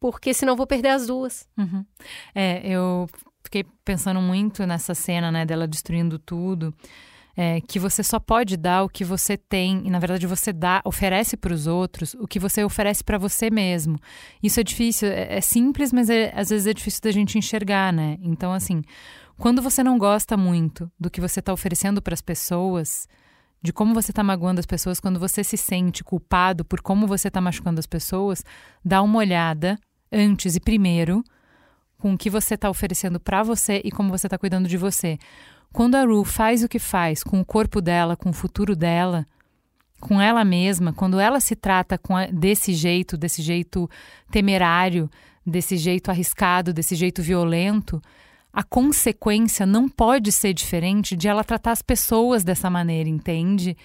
porque 0.00 0.34
senão 0.34 0.54
eu 0.54 0.56
vou 0.56 0.66
perder 0.66 0.88
as 0.88 1.06
duas. 1.06 1.48
Uhum. 1.56 1.86
É, 2.34 2.60
eu 2.66 3.08
fiquei 3.44 3.64
pensando 3.84 4.20
muito 4.20 4.66
nessa 4.66 4.96
cena, 4.96 5.30
né, 5.30 5.46
dela 5.46 5.68
destruindo 5.68 6.18
tudo 6.18 6.74
é, 7.36 7.60
que 7.60 7.78
você 7.78 8.02
só 8.02 8.18
pode 8.18 8.56
dar 8.56 8.84
o 8.84 8.88
que 8.88 9.04
você 9.04 9.36
tem 9.36 9.82
e 9.86 9.90
na 9.90 9.98
verdade 9.98 10.26
você 10.26 10.52
dá, 10.52 10.82
oferece 10.84 11.36
para 11.36 11.52
os 11.52 11.66
outros 11.66 12.14
o 12.14 12.26
que 12.26 12.38
você 12.38 12.62
oferece 12.62 13.02
para 13.02 13.18
você 13.18 13.50
mesmo. 13.50 13.98
Isso 14.42 14.60
é 14.60 14.62
difícil, 14.62 15.08
é, 15.08 15.38
é 15.38 15.40
simples, 15.40 15.92
mas 15.92 16.10
é, 16.10 16.32
às 16.34 16.50
vezes 16.50 16.66
é 16.66 16.74
difícil 16.74 17.00
da 17.02 17.10
gente 17.10 17.38
enxergar, 17.38 17.92
né? 17.92 18.18
Então 18.22 18.52
assim, 18.52 18.82
quando 19.38 19.62
você 19.62 19.82
não 19.82 19.98
gosta 19.98 20.36
muito 20.36 20.90
do 21.00 21.10
que 21.10 21.20
você 21.20 21.40
está 21.40 21.52
oferecendo 21.52 22.02
para 22.02 22.14
as 22.14 22.20
pessoas, 22.20 23.08
de 23.62 23.72
como 23.72 23.94
você 23.94 24.10
está 24.10 24.22
magoando 24.22 24.60
as 24.60 24.66
pessoas, 24.66 25.00
quando 25.00 25.18
você 25.18 25.42
se 25.42 25.56
sente 25.56 26.04
culpado 26.04 26.64
por 26.64 26.80
como 26.80 27.06
você 27.06 27.28
está 27.28 27.40
machucando 27.40 27.78
as 27.78 27.86
pessoas, 27.86 28.44
dá 28.84 29.00
uma 29.00 29.18
olhada 29.18 29.78
antes 30.10 30.56
e 30.56 30.60
primeiro 30.60 31.24
com 31.96 32.14
o 32.14 32.18
que 32.18 32.28
você 32.28 32.54
está 32.54 32.68
oferecendo 32.68 33.20
para 33.20 33.44
você 33.44 33.80
e 33.84 33.90
como 33.92 34.10
você 34.10 34.26
está 34.26 34.36
cuidando 34.36 34.68
de 34.68 34.76
você. 34.76 35.16
Quando 35.72 35.94
a 35.94 36.04
Ru 36.04 36.24
faz 36.24 36.62
o 36.62 36.68
que 36.68 36.78
faz 36.78 37.22
com 37.22 37.40
o 37.40 37.44
corpo 37.44 37.80
dela, 37.80 38.16
com 38.16 38.30
o 38.30 38.34
futuro 38.34 38.76
dela, 38.76 39.26
com 40.00 40.20
ela 40.20 40.44
mesma, 40.44 40.92
quando 40.92 41.18
ela 41.18 41.40
se 41.40 41.56
trata 41.56 41.94
a, 41.96 42.26
desse 42.26 42.74
jeito, 42.74 43.16
desse 43.16 43.40
jeito 43.40 43.88
temerário, 44.30 45.08
desse 45.46 45.76
jeito 45.76 46.10
arriscado, 46.10 46.72
desse 46.72 46.94
jeito 46.94 47.22
violento, 47.22 48.02
a 48.52 48.62
consequência 48.62 49.64
não 49.64 49.88
pode 49.88 50.30
ser 50.30 50.52
diferente 50.52 51.16
de 51.16 51.26
ela 51.26 51.42
tratar 51.42 51.72
as 51.72 51.80
pessoas 51.80 52.44
dessa 52.44 52.68
maneira, 52.68 53.08
entende? 53.08 53.76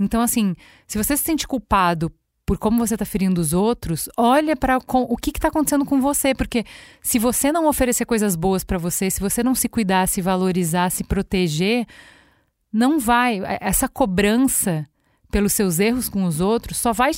Então, 0.00 0.22
assim, 0.22 0.54
se 0.86 0.96
você 0.96 1.16
se 1.16 1.24
sente 1.24 1.46
culpado 1.46 2.10
por 2.46 2.58
como 2.58 2.78
você 2.78 2.94
está 2.94 3.04
ferindo 3.04 3.40
os 3.40 3.52
outros, 3.52 4.08
olha 4.16 4.54
para 4.54 4.78
o 4.78 5.16
que 5.16 5.30
está 5.30 5.48
acontecendo 5.48 5.84
com 5.84 6.00
você, 6.00 6.34
porque 6.34 6.64
se 7.02 7.18
você 7.18 7.50
não 7.50 7.66
oferecer 7.66 8.04
coisas 8.04 8.36
boas 8.36 8.62
para 8.62 8.76
você, 8.76 9.10
se 9.10 9.20
você 9.20 9.42
não 9.42 9.54
se 9.54 9.68
cuidar, 9.68 10.06
se 10.06 10.20
valorizar, 10.20 10.90
se 10.90 11.04
proteger, 11.04 11.86
não 12.72 12.98
vai. 12.98 13.40
É, 13.40 13.58
essa 13.60 13.88
cobrança 13.88 14.86
pelos 15.30 15.52
seus 15.52 15.78
erros 15.78 16.08
com 16.08 16.24
os 16.24 16.40
outros 16.40 16.76
só 16.76 16.92
vai, 16.92 17.12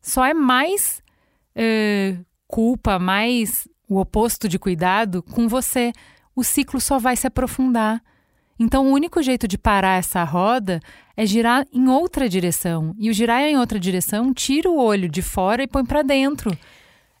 só 0.00 0.24
é 0.24 0.32
mais 0.32 1.02
uh, 1.56 2.24
culpa, 2.46 2.98
mais 2.98 3.66
o 3.88 3.98
oposto 3.98 4.48
de 4.48 4.58
cuidado 4.58 5.22
com 5.22 5.48
você. 5.48 5.92
o 6.34 6.44
ciclo 6.44 6.80
só 6.80 6.98
vai 6.98 7.16
se 7.16 7.26
aprofundar. 7.26 8.02
Então, 8.58 8.86
o 8.86 8.92
único 8.92 9.22
jeito 9.22 9.48
de 9.48 9.58
parar 9.58 9.98
essa 9.98 10.22
roda 10.22 10.80
é 11.16 11.26
girar 11.26 11.66
em 11.72 11.88
outra 11.88 12.28
direção. 12.28 12.94
E 12.98 13.10
o 13.10 13.12
girar 13.12 13.42
em 13.42 13.58
outra 13.58 13.78
direção 13.78 14.32
tira 14.32 14.70
o 14.70 14.78
olho 14.78 15.08
de 15.08 15.22
fora 15.22 15.62
e 15.62 15.66
põe 15.66 15.84
para 15.84 16.02
dentro. 16.02 16.56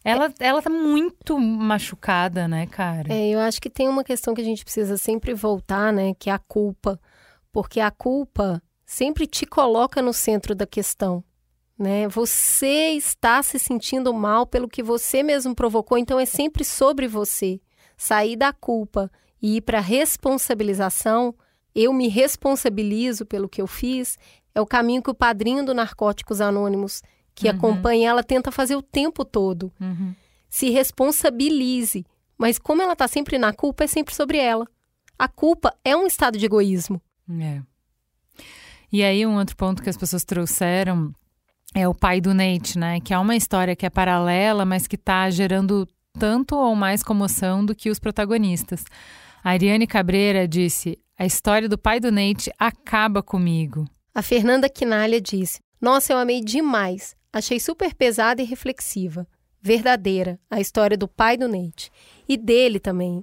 Ela, 0.04 0.26
é. 0.38 0.46
ela 0.46 0.62
tá 0.62 0.70
muito 0.70 1.38
machucada, 1.38 2.46
né, 2.46 2.66
cara? 2.66 3.12
É, 3.12 3.30
eu 3.30 3.40
acho 3.40 3.60
que 3.60 3.70
tem 3.70 3.88
uma 3.88 4.04
questão 4.04 4.34
que 4.34 4.40
a 4.40 4.44
gente 4.44 4.62
precisa 4.62 4.96
sempre 4.96 5.32
voltar, 5.34 5.92
né, 5.92 6.14
que 6.18 6.28
é 6.28 6.32
a 6.32 6.38
culpa. 6.38 7.00
Porque 7.50 7.80
a 7.80 7.90
culpa 7.90 8.62
sempre 8.84 9.26
te 9.26 9.46
coloca 9.46 10.02
no 10.02 10.12
centro 10.12 10.54
da 10.54 10.66
questão. 10.66 11.24
Né? 11.78 12.06
Você 12.08 12.92
está 12.92 13.42
se 13.42 13.58
sentindo 13.58 14.12
mal 14.14 14.46
pelo 14.46 14.68
que 14.68 14.82
você 14.82 15.22
mesmo 15.22 15.54
provocou, 15.54 15.98
então 15.98 16.20
é 16.20 16.26
sempre 16.26 16.64
sobre 16.64 17.08
você. 17.08 17.60
Sair 17.96 18.36
da 18.36 18.52
culpa 18.52 19.10
e 19.44 19.56
ir 19.56 19.60
para 19.60 19.78
responsabilização, 19.78 21.34
eu 21.74 21.92
me 21.92 22.08
responsabilizo 22.08 23.26
pelo 23.26 23.46
que 23.46 23.60
eu 23.60 23.66
fiz, 23.66 24.16
é 24.54 24.60
o 24.60 24.64
caminho 24.64 25.02
que 25.02 25.10
o 25.10 25.14
padrinho 25.14 25.62
do 25.62 25.74
Narcóticos 25.74 26.40
Anônimos, 26.40 27.02
que 27.34 27.46
uhum. 27.46 27.54
acompanha 27.54 28.08
ela, 28.08 28.24
tenta 28.24 28.50
fazer 28.50 28.74
o 28.74 28.80
tempo 28.80 29.22
todo. 29.22 29.70
Uhum. 29.78 30.14
Se 30.48 30.70
responsabilize. 30.70 32.06
Mas 32.38 32.58
como 32.58 32.80
ela 32.80 32.94
está 32.94 33.06
sempre 33.06 33.36
na 33.36 33.52
culpa, 33.52 33.84
é 33.84 33.86
sempre 33.86 34.14
sobre 34.14 34.38
ela. 34.38 34.66
A 35.18 35.28
culpa 35.28 35.74
é 35.84 35.94
um 35.94 36.06
estado 36.06 36.38
de 36.38 36.46
egoísmo. 36.46 36.98
É. 37.38 37.60
E 38.90 39.04
aí, 39.04 39.26
um 39.26 39.36
outro 39.36 39.56
ponto 39.56 39.82
que 39.82 39.90
as 39.90 39.96
pessoas 39.98 40.24
trouxeram 40.24 41.14
é 41.74 41.86
o 41.86 41.94
pai 41.94 42.18
do 42.18 42.32
Nate, 42.32 42.78
né? 42.78 42.98
Que 42.98 43.12
é 43.12 43.18
uma 43.18 43.36
história 43.36 43.76
que 43.76 43.84
é 43.84 43.90
paralela, 43.90 44.64
mas 44.64 44.86
que 44.86 44.96
está 44.96 45.28
gerando 45.28 45.86
tanto 46.18 46.56
ou 46.56 46.74
mais 46.74 47.02
comoção 47.02 47.62
do 47.62 47.74
que 47.74 47.90
os 47.90 47.98
protagonistas. 47.98 48.86
A 49.44 49.50
Ariane 49.50 49.86
Cabreira 49.86 50.48
disse: 50.48 50.98
A 51.18 51.26
história 51.26 51.68
do 51.68 51.76
pai 51.76 52.00
do 52.00 52.10
Nate 52.10 52.50
acaba 52.58 53.22
comigo. 53.22 53.84
A 54.14 54.22
Fernanda 54.22 54.70
Quinalha 54.70 55.20
disse: 55.20 55.60
Nossa, 55.78 56.14
eu 56.14 56.16
amei 56.16 56.40
demais. 56.40 57.14
Achei 57.30 57.60
super 57.60 57.94
pesada 57.94 58.40
e 58.40 58.46
reflexiva. 58.46 59.28
Verdadeira, 59.60 60.40
a 60.50 60.60
história 60.62 60.96
do 60.96 61.06
pai 61.06 61.36
do 61.36 61.46
Nate. 61.46 61.90
E 62.26 62.38
dele 62.38 62.80
também. 62.80 63.22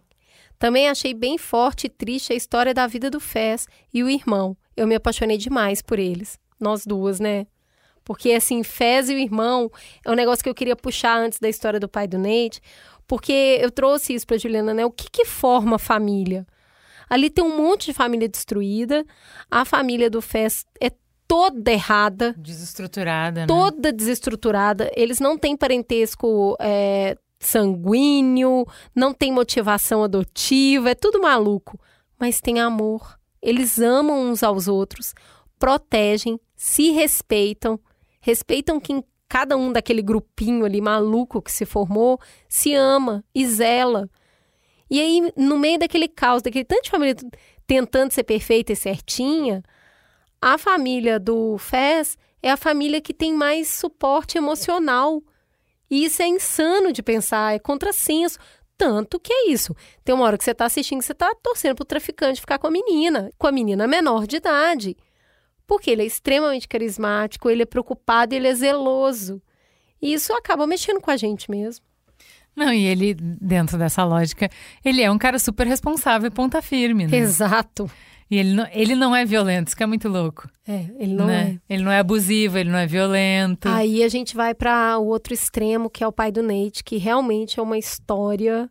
Também 0.59 0.87
achei 0.87 1.11
bem 1.15 1.39
forte 1.39 1.87
e 1.87 1.89
triste 1.89 2.33
a 2.33 2.35
história 2.35 2.71
da 2.71 2.85
vida 2.85 3.09
do 3.09 3.19
Fez 3.19 3.65
e 3.91 4.03
o 4.03 4.09
irmão. 4.09 4.55
Eu 4.77 4.85
me 4.85 4.93
apaixonei 4.93 5.39
demais 5.39 5.81
por 5.81 5.97
eles. 5.97 6.37
Nós 6.59 6.85
duas, 6.85 7.19
né? 7.19 7.47
Porque, 8.03 8.33
assim, 8.33 8.61
Fez 8.61 9.09
e 9.09 9.15
o 9.15 9.17
irmão 9.17 9.71
é 10.05 10.11
um 10.11 10.15
negócio 10.15 10.43
que 10.43 10.49
eu 10.49 10.55
queria 10.55 10.75
puxar 10.75 11.17
antes 11.17 11.39
da 11.39 11.49
história 11.49 11.79
do 11.79 11.89
pai 11.89 12.07
do 12.07 12.19
Nate, 12.19 12.61
porque 13.11 13.59
eu 13.59 13.69
trouxe 13.69 14.13
isso 14.13 14.25
para 14.25 14.37
Juliana, 14.37 14.73
né? 14.73 14.85
O 14.85 14.89
que, 14.89 15.09
que 15.11 15.25
forma 15.25 15.77
família? 15.77 16.47
Ali 17.09 17.29
tem 17.29 17.43
um 17.43 17.57
monte 17.57 17.87
de 17.87 17.93
família 17.93 18.29
destruída. 18.29 19.05
A 19.51 19.65
família 19.65 20.09
do 20.09 20.21
Fez 20.21 20.65
é 20.79 20.89
toda 21.27 21.73
errada. 21.73 22.33
Desestruturada, 22.37 23.41
né? 23.41 23.47
Toda 23.47 23.91
desestruturada. 23.91 24.89
Eles 24.95 25.19
não 25.19 25.37
têm 25.37 25.57
parentesco 25.57 26.55
é, 26.61 27.17
sanguíneo, 27.37 28.65
não 28.95 29.13
tem 29.13 29.29
motivação 29.29 30.05
adotiva, 30.05 30.91
é 30.91 30.95
tudo 30.95 31.21
maluco. 31.21 31.77
Mas 32.17 32.39
tem 32.39 32.61
amor. 32.61 33.19
Eles 33.41 33.77
amam 33.77 34.21
uns 34.21 34.41
aos 34.41 34.69
outros, 34.69 35.13
protegem, 35.59 36.39
se 36.55 36.91
respeitam, 36.91 37.77
respeitam 38.21 38.79
quem 38.79 39.03
cada 39.31 39.55
um 39.55 39.71
daquele 39.71 40.01
grupinho 40.01 40.65
ali 40.65 40.81
maluco 40.81 41.41
que 41.41 41.49
se 41.49 41.65
formou 41.65 42.19
se 42.49 42.73
ama 42.73 43.23
e 43.33 43.47
zela. 43.47 44.09
E 44.89 44.99
aí, 44.99 45.31
no 45.37 45.57
meio 45.57 45.79
daquele 45.79 46.09
caos, 46.09 46.41
daquele 46.41 46.65
tanto 46.65 46.83
de 46.83 46.91
família 46.91 47.15
tentando 47.65 48.11
ser 48.11 48.25
perfeita 48.25 48.73
e 48.73 48.75
certinha, 48.75 49.63
a 50.41 50.57
família 50.57 51.17
do 51.17 51.57
Fez 51.57 52.17
é 52.43 52.51
a 52.51 52.57
família 52.57 52.99
que 52.99 53.13
tem 53.13 53.33
mais 53.33 53.69
suporte 53.69 54.37
emocional. 54.37 55.23
E 55.89 56.03
isso 56.03 56.21
é 56.21 56.27
insano 56.27 56.91
de 56.91 57.01
pensar, 57.01 57.55
é 57.55 57.59
contrassenso. 57.59 58.37
Tanto 58.77 59.17
que 59.17 59.31
é 59.31 59.47
isso. 59.49 59.73
Tem 60.03 60.13
uma 60.13 60.25
hora 60.25 60.37
que 60.37 60.43
você 60.43 60.51
está 60.51 60.65
assistindo 60.65 60.99
que 60.99 61.05
você 61.05 61.13
está 61.13 61.33
torcendo 61.41 61.75
para 61.75 61.83
o 61.83 61.85
traficante 61.85 62.41
ficar 62.41 62.59
com 62.59 62.67
a 62.67 62.71
menina, 62.71 63.31
com 63.37 63.47
a 63.47 63.51
menina 63.53 63.87
menor 63.87 64.27
de 64.27 64.35
idade 64.35 64.97
porque 65.71 65.89
ele 65.89 66.01
é 66.01 66.05
extremamente 66.05 66.67
carismático, 66.67 67.49
ele 67.49 67.63
é 67.63 67.65
preocupado, 67.65 68.35
ele 68.35 68.45
é 68.45 68.53
zeloso. 68.53 69.41
E 70.01 70.11
isso 70.11 70.33
acaba 70.33 70.67
mexendo 70.67 70.99
com 70.99 71.09
a 71.09 71.15
gente 71.15 71.49
mesmo. 71.49 71.85
Não, 72.53 72.73
e 72.73 72.83
ele, 72.83 73.13
dentro 73.13 73.77
dessa 73.77 74.03
lógica, 74.03 74.49
ele 74.83 75.01
é 75.01 75.09
um 75.09 75.17
cara 75.17 75.39
super 75.39 75.65
responsável 75.65 76.27
e 76.27 76.29
ponta 76.29 76.61
firme, 76.61 77.07
né? 77.07 77.15
Exato. 77.17 77.89
E 78.29 78.35
ele 78.37 78.53
não, 78.53 78.67
ele 78.73 78.95
não 78.95 79.15
é 79.15 79.23
violento, 79.23 79.69
isso 79.69 79.77
que 79.77 79.83
é 79.83 79.85
muito 79.85 80.09
louco. 80.09 80.49
É, 80.67 80.87
ele 80.99 81.13
não 81.13 81.27
né? 81.27 81.57
é. 81.69 81.73
Ele 81.73 81.83
não 81.83 81.91
é 81.91 81.99
abusivo, 81.99 82.57
ele 82.57 82.69
não 82.69 82.77
é 82.77 82.85
violento. 82.85 83.69
Aí 83.69 84.03
a 84.03 84.09
gente 84.09 84.35
vai 84.35 84.53
para 84.53 84.97
o 84.97 85.07
outro 85.07 85.33
extremo, 85.33 85.89
que 85.89 86.03
é 86.03 86.07
o 86.07 86.11
pai 86.11 86.33
do 86.33 86.43
Nate, 86.43 86.83
que 86.83 86.97
realmente 86.97 87.61
é 87.61 87.63
uma 87.63 87.77
história 87.77 88.69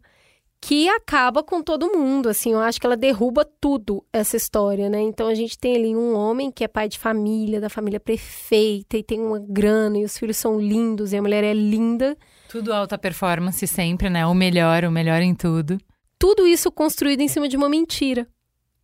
que 0.61 0.89
acaba 0.89 1.43
com 1.43 1.63
todo 1.63 1.91
mundo, 1.91 2.29
assim, 2.29 2.53
eu 2.53 2.61
acho 2.61 2.79
que 2.79 2.87
ela 2.87 2.97
derruba 2.97 3.49
tudo 3.61 4.05
essa 4.13 4.37
história, 4.37 4.91
né? 4.91 5.01
Então 5.01 5.27
a 5.27 5.35
gente 5.35 5.59
tem 5.59 5.75
ali 5.75 5.97
um 5.97 6.15
homem 6.15 6.51
que 6.51 6.63
é 6.63 6.69
pai 6.69 6.87
de 6.89 6.99
família, 6.99 7.61
da 7.61 7.71
família 7.71 7.99
perfeita 7.99 8.97
e 8.99 9.03
tem 9.03 9.21
uma 9.21 9.39
grana 9.39 9.99
e 9.99 10.05
os 10.05 10.19
filhos 10.19 10.37
são 10.37 10.61
lindos 10.61 11.13
e 11.13 11.17
a 11.17 11.23
mulher 11.23 11.43
é 11.43 11.55
linda. 11.55 12.17
Tudo 12.49 12.75
alta 12.75 12.99
performance 12.99 13.67
sempre, 13.67 14.11
né? 14.11 14.27
O 14.27 14.35
melhor, 14.35 14.85
o 14.85 14.91
melhor 14.91 15.23
em 15.23 15.35
tudo. 15.35 15.79
Tudo 16.19 16.47
isso 16.47 16.71
construído 16.71 17.23
em 17.23 17.29
cima 17.29 17.49
de 17.49 17.57
uma 17.57 17.69
mentira, 17.69 18.29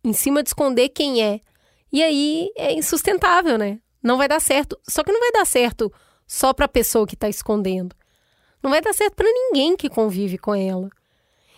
em 0.03 0.13
cima 0.13 0.41
de 0.41 0.49
esconder 0.49 0.89
quem 0.89 1.21
é. 1.23 1.41
E 1.93 2.01
aí 2.01 2.49
é 2.57 2.73
insustentável, 2.73 3.57
né? 3.57 3.79
Não 4.01 4.17
vai 4.17 4.27
dar 4.27 4.41
certo. 4.41 4.79
Só 4.89 5.03
que 5.03 5.11
não 5.11 5.19
vai 5.19 5.31
dar 5.31 5.45
certo 5.45 5.93
só 6.25 6.53
para 6.53 6.65
a 6.65 6.69
pessoa 6.69 7.05
que 7.05 7.13
está 7.13 7.29
escondendo. 7.29 7.95
Não 8.63 8.71
vai 8.71 8.81
dar 8.81 8.93
certo 8.93 9.15
para 9.15 9.31
ninguém 9.31 9.77
que 9.77 9.89
convive 9.89 10.39
com 10.39 10.55
ela. 10.55 10.89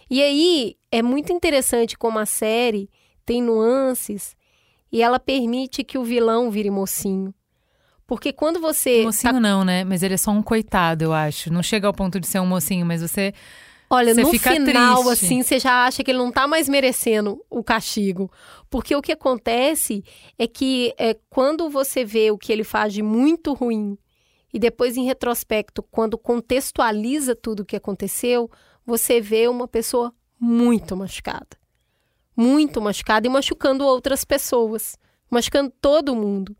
E 0.09 0.21
aí 0.21 0.75
é 0.91 1.01
muito 1.01 1.31
interessante 1.31 1.97
como 1.97 2.17
a 2.17 2.25
série 2.25 2.89
tem 3.25 3.41
nuances 3.41 4.35
e 4.91 5.01
ela 5.01 5.19
permite 5.19 5.83
que 5.83 5.97
o 5.97 6.03
vilão 6.03 6.49
vire 6.49 6.71
mocinho. 6.71 7.33
Porque 8.07 8.33
quando 8.33 8.59
você. 8.59 9.03
Mocinho 9.03 9.33
tá... 9.33 9.39
não, 9.39 9.63
né? 9.63 9.83
Mas 9.83 10.01
ele 10.01 10.15
é 10.15 10.17
só 10.17 10.31
um 10.31 10.41
coitado, 10.41 11.03
eu 11.03 11.13
acho. 11.13 11.53
Não 11.53 11.61
chega 11.61 11.85
ao 11.85 11.93
ponto 11.93 12.19
de 12.19 12.25
ser 12.25 12.39
um 12.39 12.45
mocinho, 12.45 12.83
mas 12.85 13.03
você. 13.03 13.33
Olha, 13.87 14.15
você 14.15 14.21
no 14.21 14.31
final, 14.31 15.03
triste. 15.03 15.25
assim, 15.25 15.43
você 15.43 15.59
já 15.59 15.85
acha 15.85 16.03
que 16.03 16.11
ele 16.11 16.17
não 16.17 16.31
tá 16.31 16.47
mais 16.47 16.67
merecendo 16.67 17.43
o 17.49 17.63
castigo. 17.63 18.31
Porque 18.69 18.95
o 18.95 19.01
que 19.01 19.11
acontece 19.11 20.03
é 20.37 20.47
que 20.47 20.93
é, 20.97 21.15
quando 21.29 21.69
você 21.69 22.03
vê 22.03 22.31
o 22.31 22.37
que 22.37 22.51
ele 22.51 22.63
faz 22.63 22.93
de 22.93 23.01
muito 23.01 23.53
ruim, 23.53 23.97
e 24.53 24.57
depois, 24.57 24.97
em 24.97 25.05
retrospecto, 25.05 25.83
quando 25.83 26.17
contextualiza 26.17 27.35
tudo 27.35 27.61
o 27.61 27.65
que 27.65 27.75
aconteceu, 27.75 28.49
você 28.89 29.21
vê 29.21 29.47
uma 29.47 29.67
pessoa 29.67 30.13
muito 30.39 30.97
machucada. 30.97 31.57
Muito 32.35 32.81
machucada 32.81 33.27
e 33.27 33.29
machucando 33.29 33.85
outras 33.85 34.25
pessoas, 34.25 34.97
machucando 35.29 35.71
todo 35.79 36.15
mundo. 36.15 36.55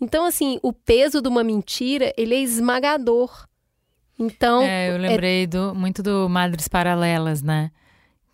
Então, 0.00 0.24
assim, 0.24 0.58
o 0.62 0.72
peso 0.72 1.20
de 1.20 1.28
uma 1.28 1.44
mentira, 1.44 2.12
ele 2.16 2.34
é 2.34 2.40
esmagador. 2.40 3.46
Então. 4.18 4.62
É, 4.62 4.90
eu 4.90 4.94
é 4.94 4.98
lembrei 4.98 5.42
é... 5.42 5.46
do, 5.46 5.74
muito 5.74 6.02
do 6.02 6.28
Madres 6.28 6.68
Paralelas, 6.68 7.42
né? 7.42 7.70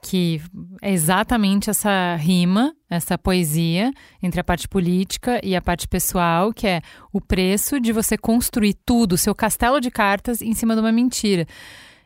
Que 0.03 0.41
é 0.83 0.93
exatamente 0.93 1.71
essa 1.71 2.14
rima, 2.17 2.76
essa 2.91 3.17
poesia 3.17 3.91
entre 4.23 4.38
a 4.38 4.45
parte 4.45 4.69
política 4.69 5.41
e 5.43 5.57
a 5.57 5.62
parte 5.62 5.88
pessoal, 5.88 6.53
que 6.53 6.67
é 6.67 6.83
o 7.11 7.21
preço 7.21 7.81
de 7.81 7.91
você 7.91 8.19
construir 8.19 8.75
tudo, 8.85 9.17
seu 9.17 9.35
castelo 9.35 9.81
de 9.81 9.91
cartas, 9.91 10.43
em 10.43 10.53
cima 10.53 10.75
de 10.75 10.81
uma 10.81 10.93
mentira. 10.93 11.47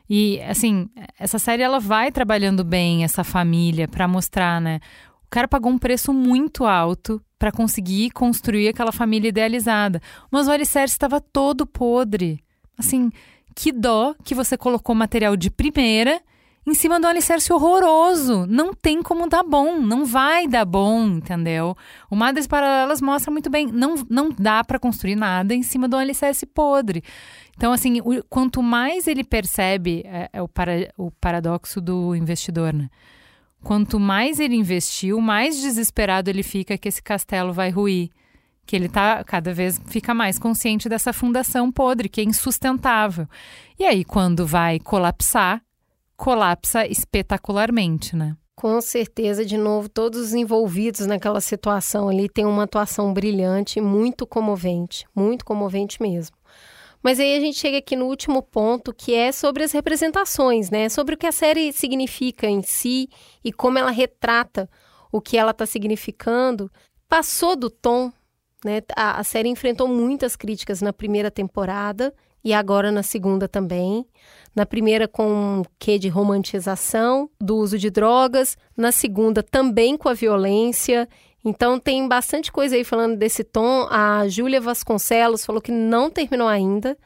E, 0.09 0.41
assim, 0.41 0.89
essa 1.19 1.37
série 1.37 1.61
ela 1.61 1.79
vai 1.79 2.11
trabalhando 2.11 2.63
bem 2.63 3.03
essa 3.03 3.23
família 3.23 3.87
para 3.87 4.07
mostrar, 4.07 4.59
né? 4.59 4.79
O 5.23 5.29
cara 5.29 5.47
pagou 5.47 5.71
um 5.71 5.77
preço 5.77 6.11
muito 6.11 6.65
alto 6.65 7.21
para 7.37 7.51
conseguir 7.51 8.09
construir 8.09 8.67
aquela 8.67 8.91
família 8.91 9.29
idealizada. 9.29 10.01
Mas 10.31 10.47
o 10.47 10.51
alicerce 10.51 10.95
estava 10.95 11.21
todo 11.21 11.67
podre. 11.67 12.43
Assim, 12.77 13.11
que 13.55 13.71
dó 13.71 14.15
que 14.23 14.33
você 14.33 14.57
colocou 14.57 14.95
material 14.95 15.37
de 15.37 15.51
primeira 15.51 16.19
em 16.65 16.73
cima 16.73 16.99
de 16.99 17.05
um 17.05 17.09
alicerce 17.09 17.51
horroroso. 17.51 18.45
Não 18.47 18.73
tem 18.73 19.01
como 19.01 19.27
dar 19.27 19.43
bom, 19.43 19.79
não 19.81 20.05
vai 20.05 20.47
dar 20.47 20.65
bom, 20.65 21.05
entendeu? 21.05 21.75
O 22.09 22.15
Madres 22.15 22.47
Paralelas 22.47 23.01
mostra 23.01 23.31
muito 23.31 23.49
bem, 23.49 23.67
não, 23.67 23.95
não 24.09 24.29
dá 24.29 24.63
para 24.63 24.79
construir 24.79 25.15
nada 25.15 25.53
em 25.53 25.63
cima 25.63 25.87
de 25.87 25.95
um 25.95 25.99
alicerce 25.99 26.45
podre. 26.45 27.03
Então, 27.57 27.73
assim, 27.73 27.99
o, 28.01 28.23
quanto 28.29 28.63
mais 28.63 29.07
ele 29.07 29.23
percebe, 29.23 30.03
é, 30.05 30.29
é 30.33 30.41
o, 30.41 30.47
para, 30.47 30.91
o 30.97 31.11
paradoxo 31.11 31.81
do 31.81 32.15
investidor, 32.15 32.73
né? 32.73 32.89
Quanto 33.61 33.99
mais 33.99 34.39
ele 34.39 34.55
investiu, 34.55 35.19
mais 35.19 35.59
desesperado 35.59 36.29
ele 36.29 36.43
fica 36.43 36.77
que 36.77 36.87
esse 36.87 37.03
castelo 37.03 37.51
vai 37.51 37.69
ruir. 37.69 38.09
Que 38.65 38.75
ele 38.75 38.87
tá 38.87 39.23
cada 39.23 39.53
vez 39.53 39.81
fica 39.87 40.13
mais 40.13 40.37
consciente 40.37 40.87
dessa 40.87 41.11
fundação 41.11 41.71
podre, 41.71 42.07
que 42.07 42.21
é 42.21 42.23
insustentável. 42.23 43.27
E 43.77 43.83
aí, 43.83 44.05
quando 44.05 44.45
vai 44.45 44.79
colapsar, 44.79 45.61
colapsa 46.19 46.85
espetacularmente, 46.85 48.13
né? 48.13 48.35
Com 48.53 48.81
certeza, 48.81 49.45
de 49.45 49.57
novo, 49.57 49.87
todos 49.87 50.19
os 50.19 50.33
envolvidos 50.33 51.07
naquela 51.07 51.39
situação 51.39 52.09
ali 52.09 52.27
têm 52.27 52.45
uma 52.45 52.63
atuação 52.63 53.13
brilhante, 53.13 53.79
muito 53.79 54.27
comovente, 54.27 55.07
muito 55.15 55.45
comovente 55.45 56.01
mesmo. 56.01 56.35
Mas 57.01 57.21
aí 57.21 57.37
a 57.37 57.39
gente 57.39 57.57
chega 57.57 57.77
aqui 57.77 57.95
no 57.95 58.07
último 58.07 58.43
ponto, 58.43 58.93
que 58.93 59.15
é 59.15 59.31
sobre 59.31 59.63
as 59.63 59.71
representações, 59.71 60.69
né? 60.69 60.89
Sobre 60.89 61.15
o 61.15 61.17
que 61.17 61.25
a 61.25 61.31
série 61.31 61.71
significa 61.71 62.47
em 62.47 62.61
si 62.61 63.07
e 63.41 63.53
como 63.53 63.79
ela 63.79 63.91
retrata 63.91 64.69
o 65.09 65.21
que 65.21 65.37
ela 65.37 65.51
está 65.51 65.65
significando. 65.65 66.69
Passou 67.07 67.55
do 67.55 67.69
tom, 67.69 68.11
né? 68.63 68.81
A, 68.95 69.19
a 69.19 69.23
série 69.23 69.49
enfrentou 69.49 69.87
muitas 69.87 70.35
críticas 70.35 70.81
na 70.81 70.91
primeira 70.91 71.31
temporada 71.31 72.13
e 72.43 72.53
agora 72.53 72.91
na 72.91 73.03
segunda 73.03 73.47
também. 73.47 74.05
Na 74.55 74.65
primeira, 74.65 75.07
com 75.07 75.59
um 75.59 75.63
quê 75.77 75.99
de 75.99 76.09
romantização 76.09 77.29
do 77.39 77.57
uso 77.57 77.77
de 77.77 77.89
drogas. 77.89 78.57
Na 78.75 78.91
segunda, 78.91 79.43
também 79.43 79.97
com 79.97 80.09
a 80.09 80.13
violência. 80.13 81.07
Então, 81.43 81.79
tem 81.79 82.07
bastante 82.07 82.51
coisa 82.51 82.75
aí 82.75 82.83
falando 82.83 83.17
desse 83.17 83.43
tom. 83.43 83.87
A 83.89 84.27
Júlia 84.27 84.59
Vasconcelos 84.59 85.45
falou 85.45 85.61
que 85.61 85.71
não 85.71 86.09
terminou 86.09 86.47
ainda, 86.47 86.97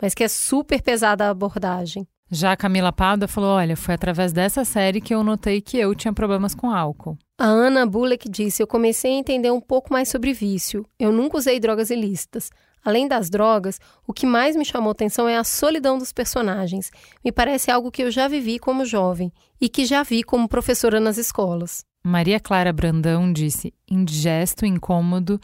mas 0.00 0.14
que 0.14 0.24
é 0.24 0.28
super 0.28 0.82
pesada 0.82 1.26
a 1.26 1.30
abordagem. 1.30 2.06
Já 2.34 2.50
a 2.50 2.56
Camila 2.56 2.92
Pada 2.92 3.28
falou: 3.28 3.50
olha, 3.50 3.76
foi 3.76 3.94
através 3.94 4.32
dessa 4.32 4.64
série 4.64 5.00
que 5.00 5.14
eu 5.14 5.22
notei 5.22 5.60
que 5.60 5.78
eu 5.78 5.94
tinha 5.94 6.12
problemas 6.12 6.52
com 6.52 6.68
álcool. 6.68 7.16
A 7.38 7.46
Ana 7.46 7.86
Bullock 7.86 8.28
disse: 8.28 8.60
Eu 8.60 8.66
comecei 8.66 9.12
a 9.12 9.18
entender 9.18 9.52
um 9.52 9.60
pouco 9.60 9.92
mais 9.92 10.08
sobre 10.08 10.32
vício. 10.32 10.84
Eu 10.98 11.12
nunca 11.12 11.38
usei 11.38 11.60
drogas 11.60 11.90
ilícitas. 11.90 12.50
Além 12.84 13.06
das 13.06 13.30
drogas, 13.30 13.78
o 14.04 14.12
que 14.12 14.26
mais 14.26 14.56
me 14.56 14.64
chamou 14.64 14.90
atenção 14.90 15.28
é 15.28 15.36
a 15.36 15.44
solidão 15.44 15.96
dos 15.96 16.12
personagens. 16.12 16.90
Me 17.24 17.30
parece 17.30 17.70
algo 17.70 17.90
que 17.90 18.02
eu 18.02 18.10
já 18.10 18.26
vivi 18.26 18.58
como 18.58 18.84
jovem 18.84 19.32
e 19.60 19.68
que 19.68 19.86
já 19.86 20.02
vi 20.02 20.24
como 20.24 20.48
professora 20.48 20.98
nas 20.98 21.16
escolas. 21.16 21.84
Maria 22.04 22.40
Clara 22.40 22.72
Brandão 22.72 23.32
disse: 23.32 23.72
indigesto, 23.88 24.66
incômodo, 24.66 25.40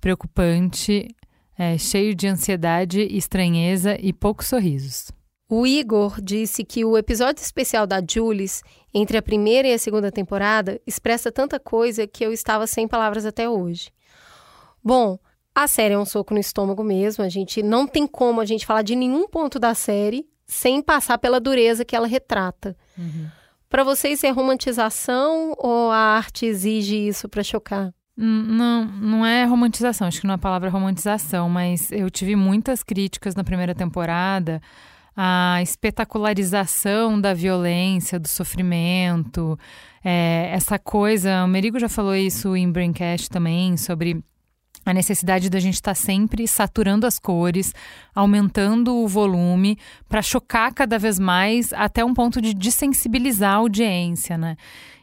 preocupante, 0.00 1.08
é, 1.58 1.76
cheio 1.76 2.14
de 2.14 2.28
ansiedade, 2.28 3.00
estranheza 3.10 3.98
e 4.00 4.12
poucos 4.12 4.46
sorrisos. 4.46 5.17
O 5.50 5.66
Igor 5.66 6.20
disse 6.20 6.62
que 6.62 6.84
o 6.84 6.98
episódio 6.98 7.42
especial 7.42 7.86
da 7.86 8.02
Jules, 8.06 8.62
entre 8.92 9.16
a 9.16 9.22
primeira 9.22 9.66
e 9.66 9.72
a 9.72 9.78
segunda 9.78 10.12
temporada, 10.12 10.78
expressa 10.86 11.32
tanta 11.32 11.58
coisa 11.58 12.06
que 12.06 12.22
eu 12.22 12.34
estava 12.34 12.66
sem 12.66 12.86
palavras 12.86 13.24
até 13.24 13.48
hoje. 13.48 13.90
Bom, 14.84 15.18
a 15.54 15.66
série 15.66 15.94
é 15.94 15.98
um 15.98 16.04
soco 16.04 16.34
no 16.34 16.40
estômago 16.40 16.84
mesmo. 16.84 17.24
A 17.24 17.30
gente 17.30 17.62
não 17.62 17.86
tem 17.86 18.06
como 18.06 18.42
a 18.42 18.44
gente 18.44 18.66
falar 18.66 18.82
de 18.82 18.94
nenhum 18.94 19.26
ponto 19.26 19.58
da 19.58 19.74
série 19.74 20.28
sem 20.46 20.82
passar 20.82 21.16
pela 21.16 21.40
dureza 21.40 21.82
que 21.82 21.96
ela 21.96 22.06
retrata. 22.06 22.76
Uhum. 22.96 23.28
Para 23.70 23.84
vocês 23.84 24.22
é 24.24 24.30
romantização 24.30 25.54
ou 25.56 25.90
a 25.90 25.96
arte 25.96 26.44
exige 26.44 27.08
isso 27.08 27.26
para 27.26 27.42
chocar? 27.42 27.92
Hum, 28.18 28.44
não, 28.48 28.84
não 28.84 29.26
é 29.26 29.44
romantização, 29.44 30.08
acho 30.08 30.20
que 30.20 30.26
não 30.26 30.32
é 30.32 30.36
a 30.36 30.38
palavra 30.38 30.68
romantização, 30.68 31.48
mas 31.48 31.90
eu 31.90 32.10
tive 32.10 32.36
muitas 32.36 32.82
críticas 32.82 33.34
na 33.34 33.44
primeira 33.44 33.74
temporada 33.74 34.60
a 35.20 35.60
espetacularização 35.60 37.20
da 37.20 37.34
violência, 37.34 38.20
do 38.20 38.28
sofrimento, 38.28 39.58
é, 40.04 40.48
essa 40.52 40.78
coisa. 40.78 41.42
O 41.44 41.48
Merigo 41.48 41.76
já 41.80 41.88
falou 41.88 42.14
isso 42.14 42.54
em 42.54 42.70
Braincast 42.70 43.28
também, 43.28 43.76
sobre 43.76 44.22
a 44.86 44.94
necessidade 44.94 45.50
da 45.50 45.58
gente 45.58 45.74
estar 45.74 45.90
tá 45.90 45.94
sempre 45.96 46.46
saturando 46.46 47.04
as 47.04 47.18
cores, 47.18 47.74
aumentando 48.14 48.94
o 48.94 49.08
volume 49.08 49.76
para 50.08 50.22
chocar 50.22 50.72
cada 50.72 51.00
vez 51.00 51.18
mais 51.18 51.72
até 51.72 52.04
um 52.04 52.14
ponto 52.14 52.40
de 52.40 52.54
desensibilizar 52.54 53.54
a 53.54 53.56
audiência, 53.56 54.38
né? 54.38 54.56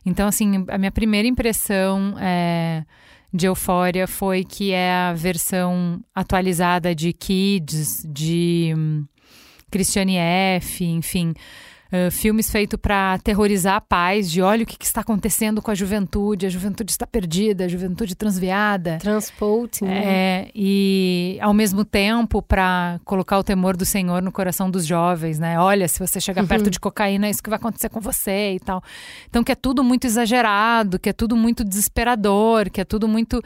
Então, 0.06 0.30
assim, 0.30 0.64
a 0.70 0.78
minha 0.78 0.94
primeira 0.94 1.28
impressão 1.28 2.16
é, 2.18 2.86
de 3.34 3.48
Eufória 3.48 4.08
foi 4.08 4.46
que 4.46 4.72
é 4.72 4.94
a 4.94 5.14
versão 5.14 6.00
atualizada 6.16 6.96
de 6.96 7.12
Kids, 7.12 8.06
de 8.08 8.74
um, 8.78 9.06
Christiane 9.70 10.18
F., 10.18 10.84
enfim 10.84 11.34
Uh, 11.86 12.10
filmes 12.10 12.50
feitos 12.50 12.80
para 12.82 13.14
aterrorizar 13.14 13.76
a 13.76 13.82
paz, 13.82 14.30
de 14.32 14.42
olha 14.42 14.64
o 14.64 14.66
que, 14.66 14.76
que, 14.76 14.86
está 14.86 15.02
acontecendo 15.02 15.62
com 15.62 15.70
a 15.70 15.76
juventude, 15.76 16.48
a 16.48 16.50
juventude 16.50 16.92
está 16.92 17.06
perdida, 17.06 17.66
a 17.66 17.68
juventude 17.68 18.16
transviada. 18.16 18.98
Transporting. 18.98 19.86
Né? 19.86 20.04
É, 20.04 20.52
e 20.56 21.38
ao 21.40 21.54
mesmo 21.54 21.86
tempo 21.86 22.42
para 22.42 23.00
colocar 23.06 23.38
o 23.38 23.44
temor 23.44 23.78
do 23.78 23.86
Senhor 23.86 24.20
no 24.24 24.32
coração 24.32 24.70
dos 24.70 24.84
jovens, 24.84 25.38
né? 25.38 25.60
Olha, 25.60 25.88
se 25.88 26.00
você 26.00 26.20
chegar 26.20 26.42
uhum. 26.42 26.48
perto 26.48 26.72
de 26.72 26.80
cocaína, 26.80 27.28
é 27.28 27.30
isso 27.30 27.44
que 27.44 27.52
vai 27.52 27.58
acontecer 27.58 27.90
com 27.90 28.02
você 28.02 28.56
e 28.56 28.60
tal. 28.60 28.82
Então, 29.30 29.44
que 29.44 29.52
é 29.52 29.56
tudo 29.56 29.84
muito 29.84 30.08
exagerado, 30.08 30.98
que 30.98 31.10
é 31.10 31.14
tudo 31.14 31.36
muito 31.36 31.64
desesperador, 31.64 32.72
que 32.72 32.82
é 32.82 32.86
tudo 32.86 33.08
muito. 33.08 33.38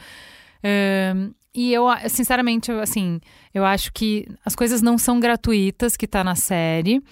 Uh, 0.64 1.32
e 1.54 1.72
eu, 1.72 1.86
sinceramente, 2.08 2.70
assim, 2.72 3.20
eu 3.52 3.64
acho 3.64 3.92
que 3.92 4.26
as 4.44 4.54
coisas 4.54 4.82
não 4.82 4.96
são 4.96 5.18
gratuitas 5.18 5.96
que 5.96 6.04
está 6.04 6.22
na 6.22 6.34
série 6.34 7.02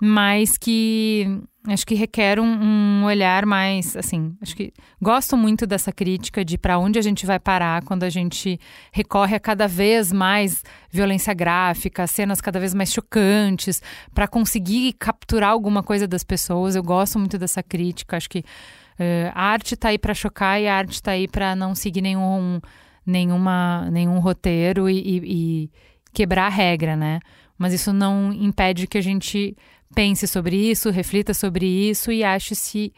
mas 0.00 0.58
que 0.58 1.40
acho 1.66 1.86
que 1.86 1.94
requer 1.94 2.38
um, 2.38 2.44
um, 2.44 3.04
olhar 3.04 3.44
mais, 3.46 3.96
assim, 3.96 4.36
acho 4.40 4.54
que 4.54 4.72
gosto 5.02 5.36
muito 5.36 5.66
dessa 5.66 5.90
crítica 5.90 6.44
de 6.44 6.56
para 6.56 6.78
onde 6.78 6.98
a 6.98 7.02
gente 7.02 7.26
vai 7.26 7.40
parar 7.40 7.82
quando 7.82 8.04
a 8.04 8.10
gente 8.10 8.60
recorre 8.92 9.34
a 9.34 9.40
cada 9.40 9.66
vez 9.66 10.12
mais 10.12 10.62
violência 10.90 11.34
gráfica, 11.34 12.06
cenas 12.06 12.40
cada 12.40 12.60
vez 12.60 12.72
mais 12.74 12.92
chocantes, 12.92 13.82
para 14.14 14.28
conseguir 14.28 14.92
capturar 14.92 15.50
alguma 15.50 15.82
coisa 15.82 16.06
das 16.06 16.22
pessoas. 16.22 16.76
Eu 16.76 16.82
gosto 16.82 17.18
muito 17.18 17.38
dessa 17.38 17.62
crítica, 17.62 18.16
acho 18.16 18.30
que 18.30 18.40
uh, 18.40 19.32
a 19.34 19.42
arte 19.44 19.74
está 19.74 19.88
aí 19.88 19.98
para 19.98 20.14
chocar 20.14 20.60
e 20.60 20.68
a 20.68 20.76
arte 20.76 20.92
está 20.92 21.12
aí 21.12 21.26
para 21.26 21.56
não 21.56 21.74
seguir 21.74 22.02
nenhum, 22.02 22.60
nenhuma, 23.06 23.88
nenhum 23.90 24.18
roteiro 24.18 24.90
e, 24.90 24.98
e, 24.98 25.16
e 25.24 25.70
quebrar 26.12 26.46
a 26.46 26.50
regra, 26.50 26.96
né? 26.96 27.20
Mas 27.56 27.72
isso 27.72 27.92
não 27.92 28.32
impede 28.32 28.86
que 28.86 28.98
a 28.98 29.02
gente 29.02 29.56
pense 29.94 30.26
sobre 30.26 30.56
isso, 30.56 30.90
reflita 30.90 31.32
sobre 31.32 31.66
isso 31.66 32.10
e 32.10 32.24
ache 32.24 32.54
se 32.54 32.92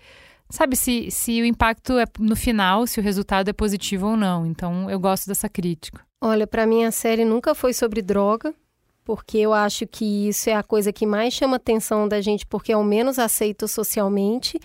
sabe 0.51 0.75
se, 0.77 1.11
se 1.11 1.43
o 1.43 1.45
impacto 1.45 1.99
é 1.99 2.05
no 2.19 2.35
final, 2.35 2.87
se 2.87 2.99
o 2.99 3.03
resultado 3.03 3.49
é 3.49 3.53
positivo 3.53 4.09
ou 4.09 4.17
não. 4.17 4.47
Então 4.47 4.91
eu 4.91 4.99
gosto 4.99 5.27
dessa 5.27 5.49
crítica. 5.49 6.01
Olha, 6.21 6.47
para 6.47 6.67
mim 6.67 6.85
a 6.85 6.91
série 6.91 7.25
nunca 7.25 7.55
foi 7.55 7.73
sobre 7.73 8.03
droga, 8.03 8.53
porque 9.05 9.39
eu 9.39 9.53
acho 9.53 9.87
que 9.87 10.29
isso 10.29 10.51
é 10.51 10.55
a 10.55 10.63
coisa 10.63 10.93
que 10.93 11.07
mais 11.07 11.35
chama 11.35 11.57
atenção 11.57 12.09
da 12.09 12.21
gente, 12.21 12.47
porque 12.47 12.73
é 12.73 12.77
o 12.77 12.85
menos 12.85 13.19
aceito 13.19 13.69
socialmente. 13.69 14.59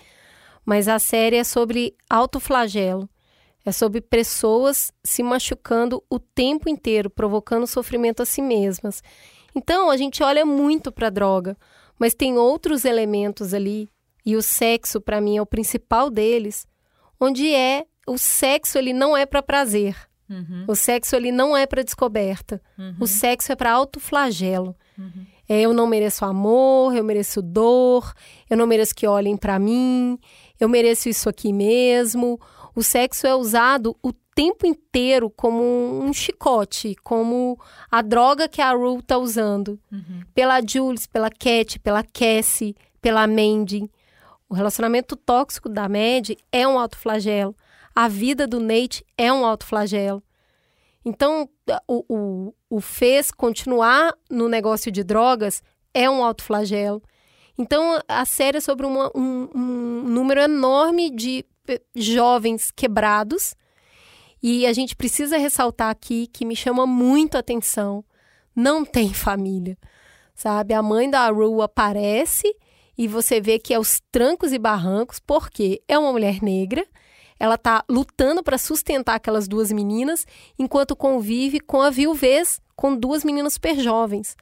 Mas 0.65 0.87
a 0.87 0.97
série 0.97 1.35
é 1.35 1.43
sobre 1.43 1.93
autoflagelo. 2.09 3.09
É 3.65 3.71
sobre 3.71 4.01
pessoas 4.01 4.91
se 5.03 5.23
machucando 5.23 6.03
o 6.09 6.19
tempo 6.19 6.69
inteiro, 6.69 7.09
provocando 7.09 7.65
sofrimento 7.65 8.21
a 8.21 8.25
si 8.25 8.41
mesmas. 8.41 9.01
Então, 9.55 9.89
a 9.89 9.97
gente 9.97 10.21
olha 10.21 10.45
muito 10.45 10.91
para 10.91 11.07
a 11.07 11.11
droga, 11.11 11.57
mas 11.97 12.13
tem 12.13 12.37
outros 12.37 12.85
elementos 12.85 13.53
ali, 13.53 13.89
e 14.25 14.35
o 14.35 14.41
sexo 14.41 14.99
para 14.99 15.21
mim 15.21 15.37
é 15.37 15.41
o 15.41 15.45
principal 15.45 16.09
deles, 16.09 16.65
onde 17.19 17.53
é 17.53 17.85
o 18.07 18.17
sexo 18.17 18.77
ele 18.77 18.93
não 18.93 19.15
é 19.15 19.25
para 19.25 19.41
prazer. 19.41 19.95
Uhum. 20.29 20.65
O 20.67 20.75
sexo 20.75 21.15
ele 21.15 21.31
não 21.31 21.55
é 21.55 21.65
para 21.65 21.83
descoberta. 21.83 22.61
Uhum. 22.77 22.95
O 22.99 23.07
sexo 23.07 23.51
é 23.51 23.55
para 23.55 23.71
autoflagelo. 23.71 24.75
Uhum. 24.97 25.25
É, 25.47 25.61
eu 25.61 25.73
não 25.73 25.85
mereço 25.85 26.23
amor, 26.23 26.95
eu 26.95 27.03
mereço 27.03 27.41
dor, 27.41 28.13
eu 28.49 28.55
não 28.55 28.65
mereço 28.65 28.95
que 28.95 29.05
olhem 29.05 29.35
para 29.35 29.59
mim, 29.59 30.17
eu 30.59 30.69
mereço 30.69 31.09
isso 31.09 31.27
aqui 31.27 31.51
mesmo. 31.51 32.39
O 32.75 32.81
sexo 32.81 33.27
é 33.27 33.35
usado 33.35 33.95
o 34.01 34.11
tempo 34.11 34.65
inteiro 34.65 35.29
como 35.29 35.61
um 36.03 36.11
chicote, 36.11 36.95
como 37.03 37.59
a 37.91 38.01
droga 38.01 38.47
que 38.47 38.61
a 38.61 38.71
Rue 38.71 39.01
tá 39.01 39.17
usando. 39.17 39.79
Uhum. 39.91 40.21
Pela 40.33 40.59
Jules, 40.61 41.05
pela 41.05 41.29
Cat, 41.29 41.79
pela 41.79 42.03
Cassie, 42.03 42.75
pela 43.01 43.27
Mandy. 43.27 43.89
O 44.49 44.55
relacionamento 44.55 45.15
tóxico 45.15 45.69
da 45.69 45.87
Mandy 45.87 46.37
é 46.51 46.67
um 46.67 46.79
autoflagelo. 46.79 47.55
A 47.95 48.07
vida 48.07 48.47
do 48.47 48.59
Nate 48.59 49.05
é 49.17 49.31
um 49.31 49.45
autoflagelo. 49.45 50.23
Então, 51.05 51.47
o, 51.87 52.05
o, 52.07 52.53
o 52.69 52.81
fez 52.81 53.29
continuar 53.29 54.13
no 54.29 54.47
negócio 54.47 54.91
de 54.91 55.03
drogas 55.03 55.61
é 55.93 56.09
um 56.09 56.23
autoflagelo. 56.23 57.03
Então, 57.57 57.99
a 58.07 58.25
série 58.25 58.57
é 58.57 58.61
sobre 58.61 58.85
uma, 58.85 59.11
um, 59.13 59.49
um 59.53 60.03
número 60.03 60.39
enorme 60.41 61.11
de 61.11 61.45
jovens 61.95 62.71
quebrados 62.71 63.55
e 64.41 64.65
a 64.65 64.73
gente 64.73 64.93
precisa 64.93 65.37
ressaltar 65.37 65.89
aqui 65.89 66.27
que 66.27 66.43
me 66.43 66.55
chama 66.55 66.85
muito 66.85 67.35
a 67.35 67.39
atenção: 67.39 68.03
não 68.53 68.83
tem 68.83 69.11
família, 69.15 69.77
sabe? 70.35 70.73
A 70.73 70.81
mãe 70.81 71.09
da 71.09 71.29
Rue 71.29 71.61
aparece 71.61 72.53
e 72.97 73.07
você 73.07 73.39
vê 73.39 73.57
que 73.57 73.73
é 73.73 73.79
os 73.79 74.01
trancos 74.11 74.51
e 74.51 74.59
barrancos, 74.59 75.19
porque 75.19 75.81
é 75.87 75.97
uma 75.97 76.11
mulher 76.11 76.41
negra, 76.43 76.85
ela 77.39 77.55
está 77.55 77.83
lutando 77.89 78.43
para 78.43 78.57
sustentar 78.57 79.15
aquelas 79.15 79.47
duas 79.47 79.71
meninas, 79.71 80.27
enquanto 80.59 80.95
convive 80.95 81.59
com 81.59 81.81
a 81.81 81.89
viuvez 81.89 82.61
com 82.75 82.95
duas 82.95 83.23
meninas 83.23 83.53
super 83.53 83.79
jovens. 83.79 84.35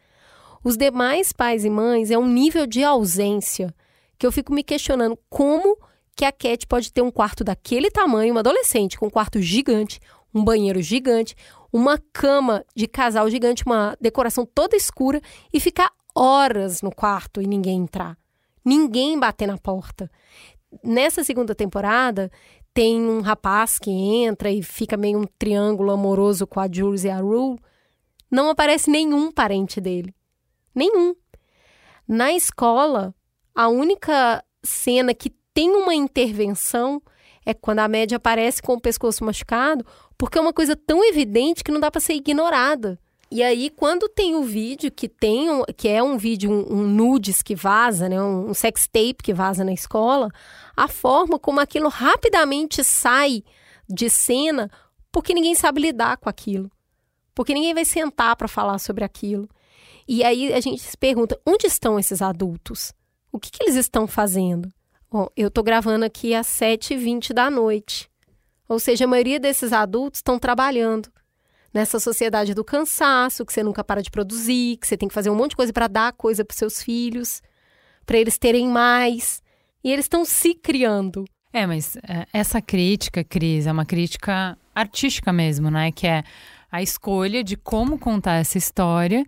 Os 0.63 0.77
demais 0.77 1.31
pais 1.31 1.63
e 1.63 1.69
mães 1.69 2.12
é 2.12 2.17
um 2.17 2.27
nível 2.27 2.67
de 2.67 2.84
ausência 2.84 3.73
que 4.17 4.27
eu 4.27 4.31
fico 4.31 4.53
me 4.53 4.63
questionando 4.63 5.17
como 5.29 5.77
que 6.15 6.26
a 6.26 6.32
Cat 6.32 6.67
pode 6.67 6.91
ter 6.91 7.02
um 7.02 7.12
quarto 7.12 7.43
daquele 7.43 7.89
tamanho, 7.89 8.34
uma 8.34 8.41
adolescente 8.41 8.97
com 8.97 9.08
um 9.08 9.10
quarto 9.10 9.41
gigante, 9.41 10.00
um 10.34 10.43
banheiro 10.43 10.82
gigante, 10.82 11.36
uma 11.71 11.97
cama 12.12 12.65
de 12.76 12.88
casal 12.88 13.30
gigante, 13.30 13.65
uma 13.65 13.97
decoração 14.00 14.45
toda 14.45 14.76
escura 14.76 15.21
e 15.54 15.60
ficar 15.60 15.91
horas 16.13 16.82
no 16.82 16.93
quarto 16.93 17.41
e 17.41 17.47
ninguém 17.47 17.80
entrar. 17.80 18.17
Ninguém 18.63 19.19
bater 19.19 19.47
na 19.47 19.58
porta. 19.58 20.12
Nessa 20.84 21.24
segunda 21.24 21.56
temporada, 21.56 22.32
tem 22.74 23.02
um 23.02 23.21
rapaz 23.21 23.80
que 23.80 23.89
entra 23.89 24.50
e 24.50 24.62
fica 24.62 24.95
meio 24.95 25.19
um 25.19 25.26
triângulo 25.38 25.91
amoroso 25.91 26.47
com 26.47 26.60
a 26.60 26.69
Jules 26.71 27.04
e 27.04 27.10
a 27.10 27.17
Rue. 27.17 27.58
Não 28.30 28.50
aparece 28.50 28.89
nenhum 28.89 29.32
parente 29.32 29.82
dele. 29.82 30.13
Nenhum. 30.74 31.15
Na 32.08 32.32
escola, 32.32 33.13
a 33.54 33.67
única 33.67 34.43
cena 34.63 35.13
que 35.13 35.34
tem 35.53 35.69
uma 35.71 35.93
intervenção 35.93 37.01
é 37.45 37.53
quando 37.53 37.79
a 37.79 37.87
média 37.87 38.17
aparece 38.17 38.61
com 38.61 38.73
o 38.73 38.81
pescoço 38.81 39.23
machucado, 39.23 39.85
porque 40.17 40.37
é 40.37 40.41
uma 40.41 40.53
coisa 40.53 40.75
tão 40.75 41.03
evidente 41.03 41.63
que 41.63 41.71
não 41.71 41.79
dá 41.79 41.89
para 41.89 42.01
ser 42.01 42.13
ignorada. 42.13 42.99
E 43.31 43.41
aí, 43.41 43.69
quando 43.69 44.09
tem 44.09 44.35
o 44.35 44.43
vídeo, 44.43 44.91
que 44.91 45.07
tem 45.07 45.49
um, 45.49 45.63
que 45.75 45.87
é 45.87 46.03
um 46.03 46.17
vídeo, 46.17 46.51
um, 46.51 46.79
um, 46.79 46.83
nudes 46.83 47.41
que 47.41 47.55
vaza, 47.55 48.09
né? 48.09 48.21
Um, 48.21 48.49
um 48.49 48.53
sex 48.53 48.87
tape 48.87 49.23
que 49.23 49.33
vaza 49.33 49.63
na 49.63 49.71
escola, 49.71 50.29
a 50.75 50.87
forma 50.89 51.39
como 51.39 51.61
aquilo 51.61 51.87
rapidamente 51.87 52.83
sai 52.83 53.41
de 53.87 54.09
cena, 54.09 54.69
porque 55.11 55.33
ninguém 55.33 55.55
sabe 55.55 55.79
lidar 55.79 56.17
com 56.17 56.27
aquilo. 56.27 56.69
Porque 57.33 57.53
ninguém 57.53 57.73
vai 57.73 57.85
sentar 57.85 58.35
para 58.35 58.49
falar 58.49 58.79
sobre 58.79 59.05
aquilo. 59.05 59.47
E 60.05 60.25
aí 60.25 60.51
a 60.51 60.59
gente 60.59 60.81
se 60.81 60.97
pergunta: 60.97 61.39
onde 61.47 61.67
estão 61.67 61.97
esses 61.97 62.21
adultos? 62.21 62.93
O 63.31 63.39
que, 63.39 63.49
que 63.49 63.63
eles 63.63 63.75
estão 63.75 64.07
fazendo? 64.07 64.69
Eu 65.36 65.50
estou 65.50 65.63
gravando 65.63 66.06
aqui 66.06 66.34
às 66.34 66.47
7h20 66.47 67.34
da 67.34 67.50
noite. 67.50 68.10
Ou 68.67 68.80
seja, 68.80 69.04
a 69.04 69.08
maioria 69.08 69.39
desses 69.39 69.74
adultos 69.74 70.19
estão 70.19 70.39
trabalhando 70.39 71.12
nessa 71.74 72.00
sociedade 72.00 72.54
do 72.54 72.63
cansaço, 72.63 73.45
que 73.45 73.52
você 73.52 73.63
nunca 73.63 73.84
para 73.84 74.02
de 74.02 74.10
produzir, 74.10 74.78
que 74.78 74.88
você 74.88 74.97
tem 74.97 75.10
que 75.10 75.13
fazer 75.13 75.30
um 75.30 75.36
monte 75.36 75.52
de 75.52 75.58
coisa 75.58 75.74
para 75.74 75.88
dar 75.88 76.13
coisa 76.13 76.45
para 76.45 76.56
seus 76.56 76.82
filhos, 76.82 77.41
para 78.06 78.17
eles 78.17 78.38
terem 78.38 78.67
mais. 78.67 79.41
E 79.84 79.91
eles 79.91 80.06
estão 80.06 80.24
se 80.24 80.54
criando. 80.56 81.26
É, 81.52 81.67
mas 81.67 81.97
é, 81.97 82.26
essa 82.32 82.62
crítica, 82.62 83.24
Cris, 83.24 83.67
é 83.67 83.71
uma 83.71 83.86
crítica 83.86 84.58
artística 84.74 85.34
mesmo, 85.34 85.69
né? 85.69 85.91
Que 85.91 86.08
é 86.08 86.24
a 86.71 86.82
escolha 86.82 87.43
de 87.43 87.58
como 87.58 88.00
contar 88.00 88.36
essa 88.36 88.58
história 88.58 89.26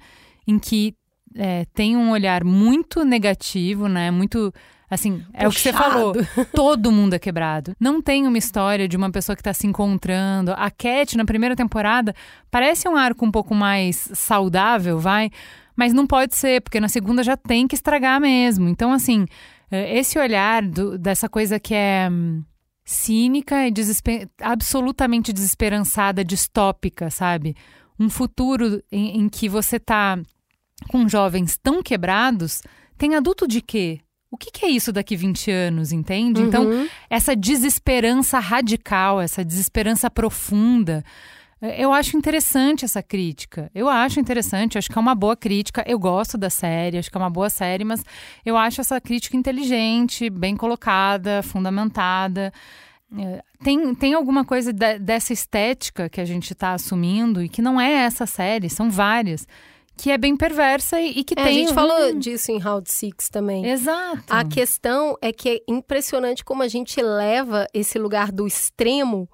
em 0.47 0.57
que 0.57 0.95
é, 1.35 1.65
tem 1.73 1.95
um 1.97 2.11
olhar 2.11 2.43
muito 2.43 3.03
negativo, 3.03 3.87
né? 3.87 4.11
Muito 4.11 4.53
Assim, 4.93 5.25
é 5.33 5.45
Puxado. 5.45 5.49
o 5.49 5.51
que 5.51 5.59
você 5.59 5.73
falou. 5.73 6.13
Todo 6.53 6.91
mundo 6.91 7.15
é 7.15 7.19
quebrado. 7.19 7.75
Não 7.79 7.99
tem 7.99 8.27
uma 8.27 8.37
história 8.37 8.87
de 8.87 8.95
uma 8.95 9.11
pessoa 9.11 9.35
que 9.35 9.41
está 9.41 9.51
se 9.51 9.65
encontrando. 9.65 10.53
A 10.55 10.69
Cat, 10.69 11.17
na 11.17 11.25
primeira 11.25 11.55
temporada, 11.55 12.13
parece 12.51 12.87
um 12.87 12.95
arco 12.95 13.25
um 13.25 13.31
pouco 13.31 13.55
mais 13.55 14.07
saudável, 14.13 14.99
vai? 14.99 15.31
Mas 15.75 15.93
não 15.93 16.05
pode 16.05 16.35
ser, 16.35 16.61
porque 16.61 16.79
na 16.79 16.87
segunda 16.87 17.23
já 17.23 17.35
tem 17.35 17.67
que 17.67 17.73
estragar 17.73 18.21
mesmo. 18.21 18.69
Então, 18.69 18.93
assim, 18.93 19.25
é, 19.71 19.97
esse 19.97 20.19
olhar 20.19 20.61
do, 20.61 20.95
dessa 20.95 21.27
coisa 21.27 21.59
que 21.59 21.73
é 21.73 22.07
hum, 22.11 22.43
cínica 22.85 23.67
e 23.67 23.71
desesper 23.71 24.29
absolutamente 24.39 25.33
desesperançada, 25.33 26.23
distópica, 26.23 27.09
sabe? 27.09 27.55
Um 27.99 28.11
futuro 28.11 28.83
em, 28.91 29.21
em 29.21 29.29
que 29.29 29.49
você 29.49 29.79
tá 29.79 30.19
com 30.83 31.07
jovens 31.07 31.57
tão 31.57 31.81
quebrados, 31.81 32.61
tem 32.97 33.15
adulto 33.15 33.47
de 33.47 33.61
quê? 33.61 33.99
O 34.31 34.37
que, 34.37 34.49
que 34.49 34.65
é 34.65 34.69
isso 34.69 34.91
daqui 34.91 35.15
20 35.15 35.51
anos, 35.51 35.91
entende? 35.91 36.41
Então, 36.41 36.65
uhum. 36.65 36.73
Então, 36.73 36.89
essa 37.07 37.35
desesperança 37.35 38.39
radical, 38.39 39.21
essa 39.21 39.45
desesperança 39.45 40.09
profunda. 40.09 41.03
É, 41.61 41.83
eu 41.83 41.93
acho 41.93 42.17
interessante 42.17 42.83
essa 42.83 43.03
crítica. 43.03 43.69
Eu 43.75 43.87
acho 43.87 44.19
interessante, 44.19 44.75
acho 44.75 44.89
que 44.89 44.97
é 44.97 45.01
uma 45.01 45.13
boa 45.13 45.35
crítica. 45.35 45.83
Eu 45.87 45.99
gosto 45.99 46.35
da 46.35 46.49
série, 46.49 46.97
acho 46.97 47.11
que 47.11 47.17
é 47.17 47.21
uma 47.21 47.29
boa 47.29 47.49
série, 47.49 47.83
mas 47.83 48.03
eu 48.43 48.57
acho 48.57 48.81
essa 48.81 48.99
crítica 48.99 49.37
inteligente, 49.37 50.31
bem 50.31 50.57
colocada, 50.57 51.43
fundamentada. 51.43 52.51
É, 53.15 53.43
tem, 53.63 53.93
tem 53.93 54.13
alguma 54.15 54.43
coisa 54.43 54.73
de, 54.73 54.97
dessa 54.97 55.31
estética 55.31 56.09
que 56.09 56.19
a 56.19 56.25
gente 56.25 56.53
está 56.53 56.73
assumindo 56.73 57.43
e 57.43 57.47
que 57.47 57.61
não 57.61 57.79
é 57.79 57.91
essa 57.91 58.25
série, 58.25 58.67
são 58.67 58.89
várias 58.89 59.47
que 59.95 60.11
é 60.11 60.17
bem 60.17 60.35
perversa 60.35 60.99
e, 60.99 61.19
e 61.19 61.23
que 61.23 61.33
é, 61.33 61.43
tem. 61.43 61.45
A 61.45 61.51
gente 61.51 61.71
um... 61.71 61.75
falou 61.75 62.13
disso 62.15 62.51
em 62.51 62.57
Round 62.57 62.89
Six 62.91 63.29
também. 63.29 63.65
Exato. 63.65 64.23
A 64.27 64.43
questão 64.43 65.17
é 65.21 65.31
que 65.31 65.49
é 65.49 65.59
impressionante 65.67 66.43
como 66.43 66.63
a 66.63 66.67
gente 66.67 67.01
leva 67.01 67.67
esse 67.73 67.97
lugar 67.99 68.31
do 68.31 68.47
extremo 68.47 69.29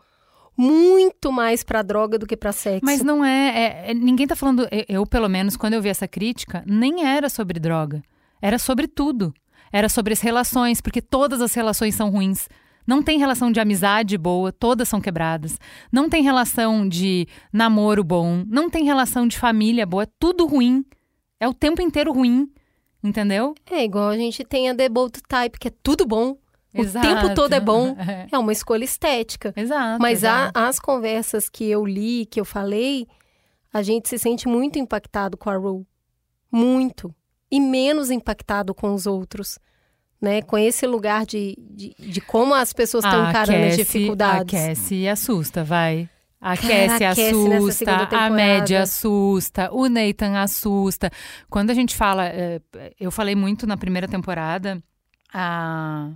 muito 0.59 1.31
mais 1.31 1.63
para 1.63 1.81
droga 1.81 2.19
do 2.19 2.27
que 2.27 2.35
para 2.35 2.51
sexo. 2.51 2.81
Mas 2.83 3.01
não 3.01 3.23
é, 3.23 3.47
é, 3.47 3.91
é, 3.91 3.93
Ninguém 3.93 4.27
tá 4.27 4.35
falando. 4.35 4.67
Eu, 4.89 5.05
pelo 5.05 5.29
menos, 5.29 5.55
quando 5.55 5.73
eu 5.73 5.81
vi 5.81 5.87
essa 5.87 6.07
crítica, 6.07 6.63
nem 6.67 7.05
era 7.05 7.29
sobre 7.29 7.59
droga. 7.61 8.03
Era 8.41 8.59
sobre 8.59 8.85
tudo. 8.85 9.33
Era 9.71 9.87
sobre 9.87 10.11
as 10.11 10.19
relações, 10.19 10.81
porque 10.81 11.01
todas 11.01 11.41
as 11.41 11.53
relações 11.53 11.95
são 11.95 12.09
ruins. 12.09 12.49
Não 12.89 13.03
tem 13.03 13.19
relação 13.19 13.51
de 13.51 13.59
amizade 13.59 14.17
boa, 14.17 14.51
todas 14.51 14.89
são 14.89 14.99
quebradas. 14.99 15.59
Não 15.91 16.09
tem 16.09 16.23
relação 16.23 16.89
de 16.89 17.27
namoro 17.53 18.03
bom, 18.03 18.43
não 18.47 18.67
tem 18.67 18.83
relação 18.83 19.27
de 19.27 19.37
família 19.37 19.85
boa, 19.85 20.05
é 20.05 20.07
tudo 20.17 20.47
ruim. 20.47 20.83
É 21.39 21.47
o 21.47 21.53
tempo 21.53 21.83
inteiro 21.83 22.11
ruim, 22.11 22.51
entendeu? 23.03 23.53
É 23.69 23.83
igual 23.83 24.09
a 24.09 24.17
gente 24.17 24.43
tem 24.43 24.71
a 24.71 24.75
The 24.75 24.89
Bold 24.89 25.21
Type, 25.21 25.59
que 25.59 25.67
é 25.67 25.71
tudo 25.83 26.03
bom. 26.03 26.35
O 26.73 26.81
exato. 26.81 27.07
tempo 27.07 27.35
todo 27.35 27.53
é 27.53 27.59
bom. 27.59 27.95
É 28.31 28.35
uma 28.39 28.51
escolha 28.51 28.85
estética. 28.85 29.53
Exato. 29.55 30.01
Mas 30.01 30.23
exato. 30.23 30.57
A, 30.57 30.67
as 30.67 30.79
conversas 30.79 31.47
que 31.47 31.65
eu 31.65 31.85
li, 31.85 32.25
que 32.25 32.41
eu 32.41 32.45
falei, 32.45 33.05
a 33.71 33.83
gente 33.83 34.09
se 34.09 34.17
sente 34.17 34.47
muito 34.47 34.79
impactado 34.79 35.37
com 35.37 35.51
a 35.51 35.55
Rue. 35.55 35.85
Muito. 36.51 37.13
E 37.51 37.59
menos 37.59 38.09
impactado 38.09 38.73
com 38.73 38.95
os 38.95 39.05
outros 39.05 39.59
né? 40.21 40.41
Com 40.41 40.57
esse 40.57 40.85
lugar 40.85 41.25
de, 41.25 41.57
de, 41.59 41.95
de 41.97 42.21
como 42.21 42.53
as 42.53 42.73
pessoas 42.73 43.05
estão 43.05 43.29
encarando 43.29 43.65
as 43.65 43.77
dificuldades. 43.77 44.53
Aquece 44.53 44.95
e 44.95 45.09
assusta, 45.09 45.63
vai. 45.63 46.09
Aquece, 46.41 47.03
assusta, 47.03 48.07
a 48.11 48.29
média 48.29 48.83
assusta, 48.83 49.69
o 49.73 49.89
Nathan 49.89 50.37
assusta. 50.37 51.11
Quando 51.49 51.69
a 51.69 51.73
gente 51.73 51.93
fala, 51.95 52.27
eh, 52.27 52.61
eu 52.97 53.11
falei 53.11 53.35
muito 53.35 53.67
na 53.67 53.75
primeira 53.75 54.07
temporada, 54.07 54.81
a 55.33 56.11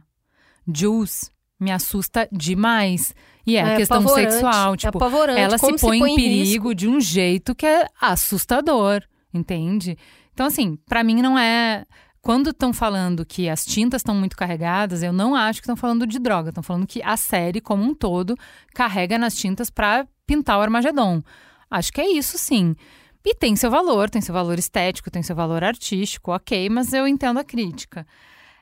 Jules 0.66 1.30
me 1.60 1.72
assusta 1.72 2.28
demais. 2.32 3.14
E 3.46 3.58
é, 3.58 3.60
é 3.60 3.74
a 3.74 3.76
questão 3.76 4.08
sexual, 4.08 4.74
é 4.76 4.78
tipo, 4.78 5.04
é 5.30 5.42
ela 5.42 5.58
se 5.58 5.66
põe, 5.66 5.78
se 5.78 5.86
põe, 5.86 6.12
em 6.12 6.16
perigo 6.16 6.70
risco. 6.70 6.76
de 6.76 6.88
um 6.88 7.02
jeito 7.02 7.54
que 7.54 7.66
é 7.66 7.88
assustador, 8.00 9.04
entende? 9.34 9.98
Então 10.34 10.46
assim, 10.46 10.78
para 10.88 11.04
mim 11.04 11.22
não 11.22 11.38
é 11.38 11.86
quando 12.24 12.52
estão 12.52 12.72
falando 12.72 13.26
que 13.26 13.50
as 13.50 13.66
tintas 13.66 14.00
estão 14.00 14.16
muito 14.16 14.38
carregadas, 14.38 15.04
eu 15.04 15.12
não 15.12 15.36
acho 15.36 15.60
que 15.60 15.66
estão 15.66 15.76
falando 15.76 16.08
de 16.08 16.18
droga. 16.18 16.50
Estão 16.50 16.64
falando 16.64 16.88
que 16.88 17.04
a 17.04 17.18
série, 17.18 17.60
como 17.60 17.84
um 17.84 17.94
todo, 17.94 18.38
carrega 18.74 19.18
nas 19.18 19.36
tintas 19.36 19.70
para 19.70 20.08
pintar 20.26 20.58
o 20.58 20.62
Armagedon. 20.62 21.22
Acho 21.70 21.92
que 21.92 22.00
é 22.00 22.10
isso, 22.10 22.38
sim. 22.38 22.78
E 23.26 23.36
tem 23.36 23.58
seu 23.58 23.70
valor, 23.70 24.10
tem 24.10 24.22
seu 24.22 24.34
valor 24.34 24.58
estético, 24.58 25.12
tem 25.12 25.22
seu 25.22 25.36
valor 25.36 25.66
artístico, 25.66 26.32
ok, 26.32 26.70
mas 26.70 26.94
eu 26.94 27.06
entendo 27.06 27.40
a 27.40 27.44
crítica. 27.44 28.08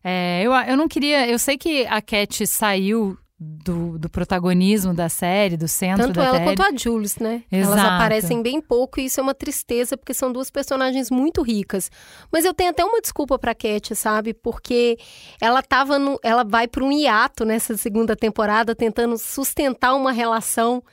É, 0.04 0.42
eu, 0.42 0.52
eu 0.54 0.76
não 0.76 0.88
queria. 0.88 1.28
Eu 1.28 1.38
sei 1.38 1.56
que 1.56 1.86
a 1.86 2.02
Cat 2.02 2.48
saiu 2.48 3.16
do, 3.44 3.98
do, 3.98 4.08
protagonismo 4.08 4.94
da 4.94 5.10
série, 5.10 5.58
do 5.58 5.68
centro 5.68 6.06
Tanto 6.06 6.18
da 6.18 6.26
ela 6.26 6.38
série. 6.38 6.56
quanto 6.56 6.62
a 6.62 6.78
Jules, 6.78 7.18
né? 7.18 7.44
Exato. 7.52 7.80
Elas 7.80 7.92
aparecem 7.92 8.40
bem 8.44 8.62
pouco 8.62 9.00
e 9.00 9.06
isso 9.06 9.20
é 9.20 9.24
uma 9.24 9.34
tristeza, 9.34 9.98
porque 9.98 10.14
são 10.14 10.32
duas 10.32 10.52
personagens 10.52 11.10
muito 11.10 11.42
ricas. 11.42 11.90
Mas 12.32 12.46
eu 12.46 12.54
tenho 12.54 12.70
até 12.70 12.86
uma 12.86 13.02
desculpa 13.02 13.40
pra 13.40 13.56
Cat, 13.56 13.96
sabe? 13.96 14.36
Porque 14.36 15.00
ela 15.42 15.64
tava 15.64 15.98
no, 15.98 16.20
ela 16.22 16.44
vai 16.44 16.68
para 16.68 16.84
um 16.84 16.92
hiato 16.92 17.44
nessa 17.44 17.76
segunda 17.76 18.16
temporada 18.16 18.76
tentando 18.76 19.18
sustentar 19.18 19.96
uma 19.96 20.12
relação 20.12 20.84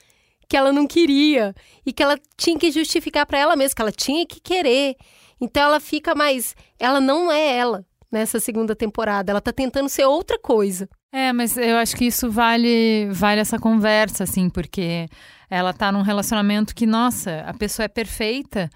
que 0.49 0.57
ela 0.57 0.73
não 0.73 0.87
queria 0.87 1.55
e 1.85 1.93
que 1.93 2.03
ela 2.03 2.19
tinha 2.35 2.59
que 2.59 2.71
justificar 2.71 3.27
para 3.27 3.37
ela 3.37 3.57
mesma, 3.57 3.75
que 3.77 3.83
ela 3.83 3.93
tinha 3.93 4.25
que 4.25 4.41
querer. 4.41 4.97
Então 5.39 5.65
ela 5.65 5.81
fica 5.81 6.15
mais, 6.15 6.57
ela 6.79 6.99
não 6.99 7.31
é 7.31 7.59
ela 7.59 7.85
nessa 8.11 8.41
segunda 8.41 8.75
temporada, 8.75 9.31
ela 9.31 9.41
tá 9.41 9.53
tentando 9.53 9.89
ser 9.89 10.05
outra 10.05 10.39
coisa. 10.39 10.89
É, 11.13 11.33
mas 11.33 11.57
eu 11.57 11.77
acho 11.77 11.97
que 11.97 12.07
isso 12.07 12.31
vale, 12.31 13.09
vale 13.11 13.41
essa 13.41 13.59
conversa, 13.59 14.25
assim, 14.25 14.51
porque 14.51 15.07
ela 15.49 15.73
tá 15.73 15.91
num 15.91 16.03
relacionamento 16.03 16.75
que, 16.75 16.87
nossa, 16.87 17.41
a 17.47 17.55
pessoa 17.55 17.85
é 17.85 17.89
perfeita. 17.89 18.69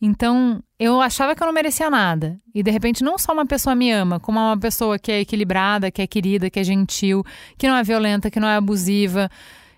Então, 0.00 0.62
eu 0.78 1.00
achava 1.00 1.34
que 1.34 1.42
eu 1.42 1.46
não 1.46 1.54
merecia 1.54 1.88
nada. 1.88 2.38
E 2.54 2.62
de 2.62 2.70
repente, 2.70 3.02
não 3.02 3.16
só 3.18 3.32
uma 3.32 3.46
pessoa 3.46 3.74
me 3.74 3.90
ama, 3.90 4.20
como 4.20 4.38
uma 4.38 4.58
pessoa 4.58 4.98
que 4.98 5.10
é 5.10 5.20
equilibrada, 5.20 5.90
que 5.90 6.02
é 6.02 6.06
querida, 6.06 6.50
que 6.50 6.60
é 6.60 6.64
gentil, 6.64 7.24
que 7.56 7.68
não 7.68 7.76
é 7.76 7.82
violenta, 7.82 8.30
que 8.30 8.40
não 8.40 8.48
é 8.48 8.56
abusiva. 8.56 9.30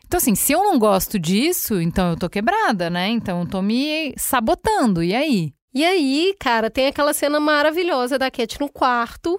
Então, 0.07 0.19
assim, 0.19 0.35
se 0.35 0.53
eu 0.53 0.65
não 0.65 0.79
gosto 0.79 1.19
disso, 1.19 1.81
então 1.81 2.11
eu 2.11 2.17
tô 2.17 2.29
quebrada, 2.29 2.89
né? 2.89 3.09
Então 3.11 3.41
eu 3.41 3.47
tô 3.47 3.61
me 3.61 4.15
sabotando. 4.17 5.03
E 5.03 5.15
aí? 5.15 5.53
E 5.75 5.85
aí, 5.85 6.35
cara, 6.39 6.71
tem 6.71 6.87
aquela 6.87 7.13
cena 7.13 7.39
maravilhosa 7.39 8.19
da 8.19 8.31
Cat 8.31 8.59
no 8.61 8.69
quarto, 8.69 9.39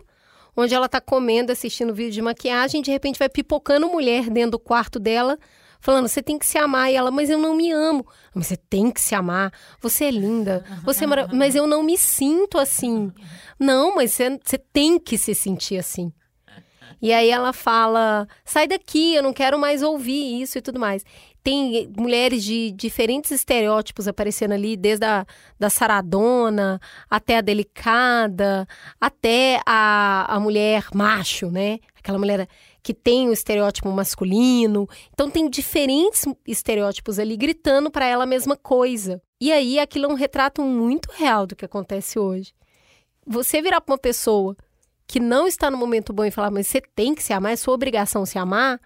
onde 0.56 0.74
ela 0.74 0.88
tá 0.88 1.02
comendo, 1.02 1.52
assistindo 1.52 1.94
vídeo 1.94 2.12
de 2.12 2.22
maquiagem, 2.22 2.82
de 2.82 2.92
repente 2.92 3.18
vai 3.18 3.30
pipocando 3.30 3.88
mulher 3.88 4.30
dentro 4.30 4.52
do 4.52 4.60
quarto 4.60 5.00
dela, 5.00 5.38
falando: 5.80 6.08
você 6.08 6.22
tem 6.22 6.38
que 6.38 6.46
se 6.46 6.58
amar. 6.58 6.92
E 6.92 6.96
ela, 6.96 7.10
mas 7.10 7.30
eu 7.30 7.40
não 7.40 7.56
me 7.56 7.72
amo. 7.72 8.06
Mas 8.34 8.48
você 8.48 8.58
tem 8.58 8.92
que 8.92 9.02
se 9.02 9.16
amar. 9.16 9.52
Você 9.82 10.06
é 10.06 10.12
linda. 10.12 10.64
Você 10.84 11.06
é. 11.06 11.08
Mas 11.34 11.56
eu 11.56 11.66
não 11.66 11.82
me 11.82 11.98
sinto 11.98 12.58
assim. 12.58 13.12
Não, 13.60 13.96
mas 13.96 14.12
você, 14.12 14.40
você 14.44 14.58
tem 14.58 15.00
que 15.00 15.18
se 15.18 15.34
sentir 15.34 15.78
assim. 15.78 16.14
E 17.02 17.14
aí 17.14 17.30
ela 17.30 17.54
fala: 17.54 18.28
sai 18.44 18.68
daqui, 18.68 19.16
eu 19.16 19.24
não 19.24 19.34
quero 19.34 19.58
mais 19.58 19.82
ouvir 19.82 20.42
isso 20.42 20.58
e 20.58 20.62
tudo 20.62 20.80
mais. 20.80 21.04
Tem 21.44 21.92
mulheres 21.98 22.44
de 22.44 22.72
diferentes 22.72 23.32
estereótipos 23.32 24.08
aparecendo 24.08 24.54
ali, 24.54 24.76
desde 24.76 25.06
a 25.06 25.26
da 25.58 25.70
saradona 25.70 26.80
até 27.10 27.38
a 27.38 27.42
delicada, 27.42 28.68
até 29.00 29.62
a, 29.66 30.36
a 30.36 30.40
mulher 30.40 30.88
macho, 30.94 31.50
né? 31.50 31.80
Aquela 31.96 32.20
mulher 32.20 32.48
que 32.82 32.94
tem 32.94 33.30
o 33.30 33.34
estereótipo 33.34 33.90
masculino. 33.90 34.88
Então 35.14 35.30
tem 35.30 35.50
diferentes 35.50 36.26
estereótipos 36.48 37.20
ali 37.20 37.38
gritando 37.38 37.92
para 37.92 38.06
ela 38.06 38.24
a 38.24 38.28
mesma 38.28 38.56
coisa. 38.58 39.22
E 39.40 39.52
aí 39.52 39.80
aquilo 39.80 40.06
é 40.06 40.10
um 40.10 40.16
retrato 40.16 40.62
muito 40.62 41.12
real 41.12 41.48
do 41.48 41.56
que 41.56 41.66
acontece 41.66 42.20
hoje. 42.20 42.54
Você 43.26 43.62
virar 43.62 43.80
para 43.82 43.94
uma 43.94 44.00
pessoa 44.00 44.56
que 45.08 45.20
não 45.20 45.48
está 45.48 45.72
no 45.72 45.78
momento 45.78 46.14
bom 46.14 46.26
e 46.26 46.32
falar, 46.32 46.52
mas 46.52 46.68
você 46.68 46.82
tem 46.82 47.16
que 47.16 47.24
se 47.24 47.34
amar, 47.34 47.54
é 47.54 47.56
sua 47.56 47.74
obrigação 47.74 48.26
se 48.26 48.38
amar, 48.38 48.80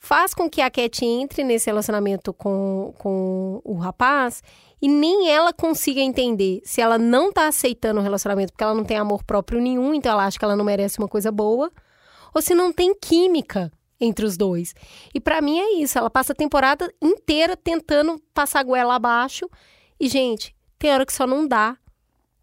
faz 0.00 0.32
com 0.32 0.48
que 0.48 0.62
a 0.62 0.70
Cat 0.70 1.04
entre 1.04 1.44
nesse 1.44 1.66
relacionamento 1.66 2.32
com, 2.32 2.94
com 2.98 3.60
o 3.62 3.74
rapaz 3.74 4.42
e 4.80 4.88
nem 4.88 5.30
ela 5.30 5.52
consiga 5.52 6.00
entender 6.00 6.62
se 6.64 6.80
ela 6.80 6.96
não 6.96 7.28
está 7.28 7.46
aceitando 7.46 8.00
o 8.00 8.02
relacionamento 8.02 8.52
porque 8.52 8.64
ela 8.64 8.74
não 8.74 8.82
tem 8.82 8.96
amor 8.96 9.22
próprio 9.22 9.60
nenhum, 9.60 9.94
então 9.94 10.10
ela 10.10 10.24
acha 10.24 10.38
que 10.38 10.44
ela 10.44 10.56
não 10.56 10.64
merece 10.64 10.98
uma 10.98 11.06
coisa 11.06 11.30
boa, 11.30 11.70
ou 12.34 12.40
se 12.40 12.54
não 12.54 12.72
tem 12.72 12.94
química 12.94 13.70
entre 14.00 14.24
os 14.24 14.38
dois. 14.38 14.74
E 15.14 15.20
para 15.20 15.42
mim 15.42 15.60
é 15.60 15.74
isso, 15.82 15.98
ela 15.98 16.08
passa 16.08 16.32
a 16.32 16.36
temporada 16.36 16.90
inteira 17.00 17.54
tentando 17.54 18.18
passar 18.32 18.60
a 18.60 18.64
goela 18.64 18.94
abaixo 18.94 19.48
e, 20.00 20.08
gente, 20.08 20.56
tem 20.78 20.90
hora 20.90 21.04
que 21.04 21.12
só 21.12 21.26
não 21.26 21.46
dá. 21.46 21.76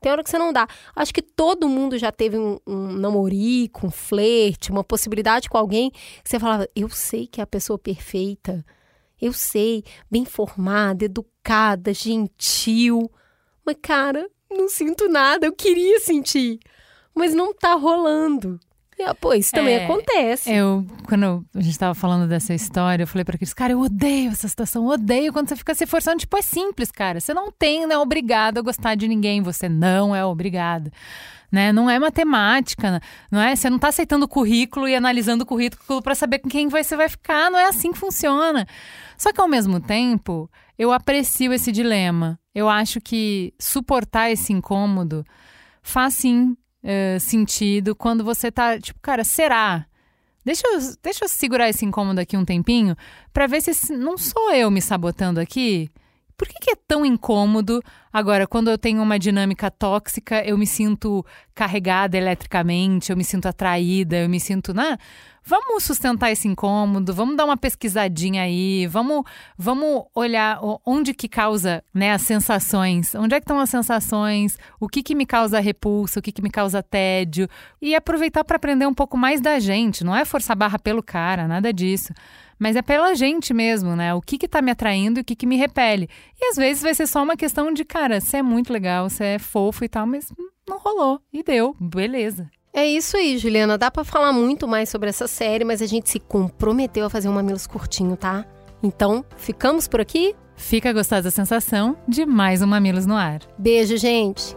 Tem 0.07 0.11
hora 0.13 0.23
que 0.23 0.29
você 0.29 0.37
não 0.37 0.53
dá. 0.53 0.65
Acho 0.95 1.13
que 1.13 1.21
todo 1.21 1.67
mundo 1.67 1.97
já 1.97 2.13
teve 2.13 2.37
um, 2.37 2.57
um 2.65 2.93
namorico, 2.93 3.87
um 3.87 3.91
flerte, 3.91 4.71
uma 4.71 4.81
possibilidade 4.81 5.49
com 5.49 5.57
alguém 5.57 5.91
que 5.91 6.29
você 6.29 6.39
falava, 6.39 6.65
eu 6.73 6.87
sei 6.89 7.27
que 7.27 7.41
é 7.41 7.43
a 7.43 7.47
pessoa 7.47 7.77
perfeita. 7.77 8.65
Eu 9.21 9.33
sei, 9.33 9.83
bem 10.09 10.23
formada, 10.23 11.03
educada, 11.03 11.93
gentil. 11.93 13.11
Mas, 13.65 13.75
cara, 13.81 14.29
não 14.49 14.69
sinto 14.69 15.09
nada. 15.09 15.45
Eu 15.45 15.51
queria 15.51 15.99
sentir. 15.99 16.59
Mas 17.13 17.33
não 17.33 17.53
tá 17.53 17.73
rolando. 17.73 18.57
Pô, 19.21 19.33
isso 19.33 19.51
também 19.51 19.75
é, 19.75 19.85
acontece. 19.85 20.51
Eu, 20.51 20.85
quando 21.07 21.45
a 21.55 21.61
gente 21.61 21.77
tava 21.77 21.93
falando 21.93 22.27
dessa 22.27 22.53
história, 22.53 23.03
eu 23.03 23.07
falei 23.07 23.23
para 23.23 23.35
aqueles, 23.35 23.53
cara, 23.53 23.73
eu 23.73 23.79
odeio 23.79 24.31
essa 24.31 24.47
situação, 24.47 24.87
odeio 24.87 25.31
quando 25.31 25.49
você 25.49 25.55
fica 25.55 25.75
se 25.75 25.85
forçando. 25.85 26.17
Tipo, 26.17 26.37
é 26.37 26.41
simples, 26.41 26.91
cara. 26.91 27.19
Você 27.19 27.33
não 27.33 27.51
tem, 27.51 27.85
não 27.85 27.95
é 27.95 27.97
obrigado 27.99 28.57
a 28.57 28.61
gostar 28.61 28.95
de 28.95 29.07
ninguém. 29.07 29.41
Você 29.41 29.69
não 29.69 30.15
é 30.15 30.25
obrigado. 30.25 30.91
Né? 31.51 31.71
Não 31.71 31.89
é 31.89 31.97
matemática, 31.97 33.01
não 33.31 33.39
é? 33.39 33.55
Você 33.55 33.69
não 33.69 33.77
está 33.77 33.89
aceitando 33.89 34.25
o 34.25 34.27
currículo 34.27 34.87
e 34.87 34.95
analisando 34.95 35.43
o 35.43 35.47
currículo 35.47 36.01
para 36.01 36.15
saber 36.15 36.39
com 36.39 36.49
quem 36.49 36.67
você 36.67 36.95
vai 36.97 37.07
ficar. 37.07 37.51
Não 37.51 37.59
é 37.59 37.67
assim 37.67 37.91
que 37.91 37.99
funciona. 37.99 38.67
Só 39.15 39.31
que 39.31 39.39
ao 39.39 39.47
mesmo 39.47 39.79
tempo, 39.79 40.49
eu 40.77 40.91
aprecio 40.91 41.53
esse 41.53 41.71
dilema. 41.71 42.39
Eu 42.53 42.67
acho 42.67 42.99
que 42.99 43.53
suportar 43.59 44.31
esse 44.31 44.51
incômodo 44.51 45.23
faz 45.81 46.15
sim 46.15 46.57
uh, 46.87 47.19
sentido 47.19 47.95
quando 47.95 48.23
você 48.23 48.49
tá, 48.49 48.79
tipo, 48.79 48.99
cara, 49.01 49.23
será? 49.23 49.85
Deixa 50.43 50.65
eu, 50.65 50.79
deixa 51.03 51.25
eu 51.25 51.29
segurar 51.29 51.67
esse 51.67 51.85
incômodo 51.85 52.21
aqui 52.21 52.37
um 52.37 52.45
tempinho 52.45 52.95
para 53.33 53.47
ver 53.47 53.61
se 53.61 53.93
não 53.93 54.17
sou 54.17 54.53
eu 54.53 54.71
me 54.71 54.81
sabotando 54.81 55.41
aqui. 55.41 55.91
Por 56.37 56.47
que, 56.47 56.53
que, 56.61 56.71
é 56.71 56.75
tão 56.87 57.03
incômodo? 57.03 57.81
Agora, 58.13 58.45
quando 58.45 58.69
eu 58.69 58.77
tenho 58.77 59.01
uma 59.01 59.17
dinâmica 59.17 59.71
tóxica, 59.71 60.45
eu 60.45 60.55
me 60.55 60.67
sinto 60.67 61.25
carregada 61.55 62.15
eletricamente, 62.15 63.11
eu 63.11 63.17
me 63.17 63.23
sinto 63.23 63.47
atraída, 63.47 64.17
eu 64.17 64.29
me 64.29 64.39
sinto, 64.39 64.71
né? 64.71 64.99
Vamos 65.43 65.83
sustentar 65.83 66.29
esse 66.29 66.47
incômodo, 66.47 67.11
vamos 67.11 67.35
dar 67.37 67.45
uma 67.45 67.57
pesquisadinha 67.57 68.43
aí, 68.43 68.85
vamos, 68.85 69.23
vamos 69.57 70.03
olhar 70.13 70.59
onde 70.85 71.13
que 71.13 71.27
causa 71.27 71.81
né, 71.91 72.11
as 72.11 72.21
sensações, 72.21 73.15
onde 73.15 73.33
é 73.33 73.39
que 73.39 73.45
estão 73.45 73.59
as 73.59 73.69
sensações, 73.69 74.59
o 74.79 74.87
que 74.87 75.01
que 75.01 75.15
me 75.15 75.25
causa 75.25 75.59
repulsa, 75.59 76.19
o 76.19 76.21
que 76.21 76.33
que 76.33 76.41
me 76.41 76.51
causa 76.51 76.83
tédio, 76.83 77.47
e 77.81 77.95
aproveitar 77.95 78.43
para 78.43 78.57
aprender 78.57 78.85
um 78.85 78.93
pouco 78.93 79.17
mais 79.17 79.39
da 79.41 79.57
gente, 79.57 80.03
não 80.03 80.15
é 80.15 80.25
forçar 80.25 80.55
barra 80.55 80.77
pelo 80.77 81.01
cara, 81.01 81.47
nada 81.47 81.71
disso. 81.71 82.13
Mas 82.59 82.75
é 82.75 82.81
pela 82.81 83.13
gente 83.15 83.53
mesmo, 83.53 83.95
né? 83.95 84.13
O 84.13 84.21
que 84.21 84.37
que 84.37 84.47
tá 84.47 84.61
me 84.61 84.71
atraindo 84.71 85.19
e 85.19 85.21
o 85.21 85.23
que 85.23 85.35
que 85.35 85.45
me 85.45 85.57
repele. 85.57 86.09
E 86.39 86.49
às 86.49 86.55
vezes 86.55 86.81
vai 86.83 86.93
ser 86.93 87.07
só 87.07 87.23
uma 87.23 87.37
questão 87.37 87.71
de, 87.71 87.85
cara, 87.85 88.19
você 88.19 88.37
é 88.37 88.41
muito 88.41 88.73
legal, 88.73 89.09
você 89.09 89.23
é 89.23 89.39
fofo 89.39 89.83
e 89.83 89.89
tal, 89.89 90.07
mas 90.07 90.31
não 90.67 90.77
rolou. 90.79 91.19
E 91.31 91.43
deu, 91.43 91.75
beleza. 91.79 92.49
É 92.73 92.85
isso 92.85 93.17
aí, 93.17 93.37
Juliana. 93.37 93.77
Dá 93.77 93.89
para 93.89 94.03
falar 94.03 94.31
muito 94.31 94.67
mais 94.67 94.89
sobre 94.89 95.09
essa 95.09 95.27
série, 95.27 95.63
mas 95.63 95.81
a 95.81 95.85
gente 95.85 96.09
se 96.09 96.19
comprometeu 96.19 97.05
a 97.05 97.09
fazer 97.09 97.27
um 97.27 97.33
Mamilos 97.33 97.65
curtinho, 97.65 98.15
tá? 98.15 98.45
Então, 98.83 99.25
ficamos 99.35 99.87
por 99.87 99.99
aqui? 99.99 100.35
Fica 100.55 100.93
gostosa 100.93 101.29
a 101.29 101.31
sensação 101.31 101.97
de 102.07 102.25
mais 102.25 102.61
um 102.61 102.67
Mamilos 102.67 103.05
no 103.05 103.15
ar. 103.15 103.39
Beijo, 103.57 103.97
gente! 103.97 104.55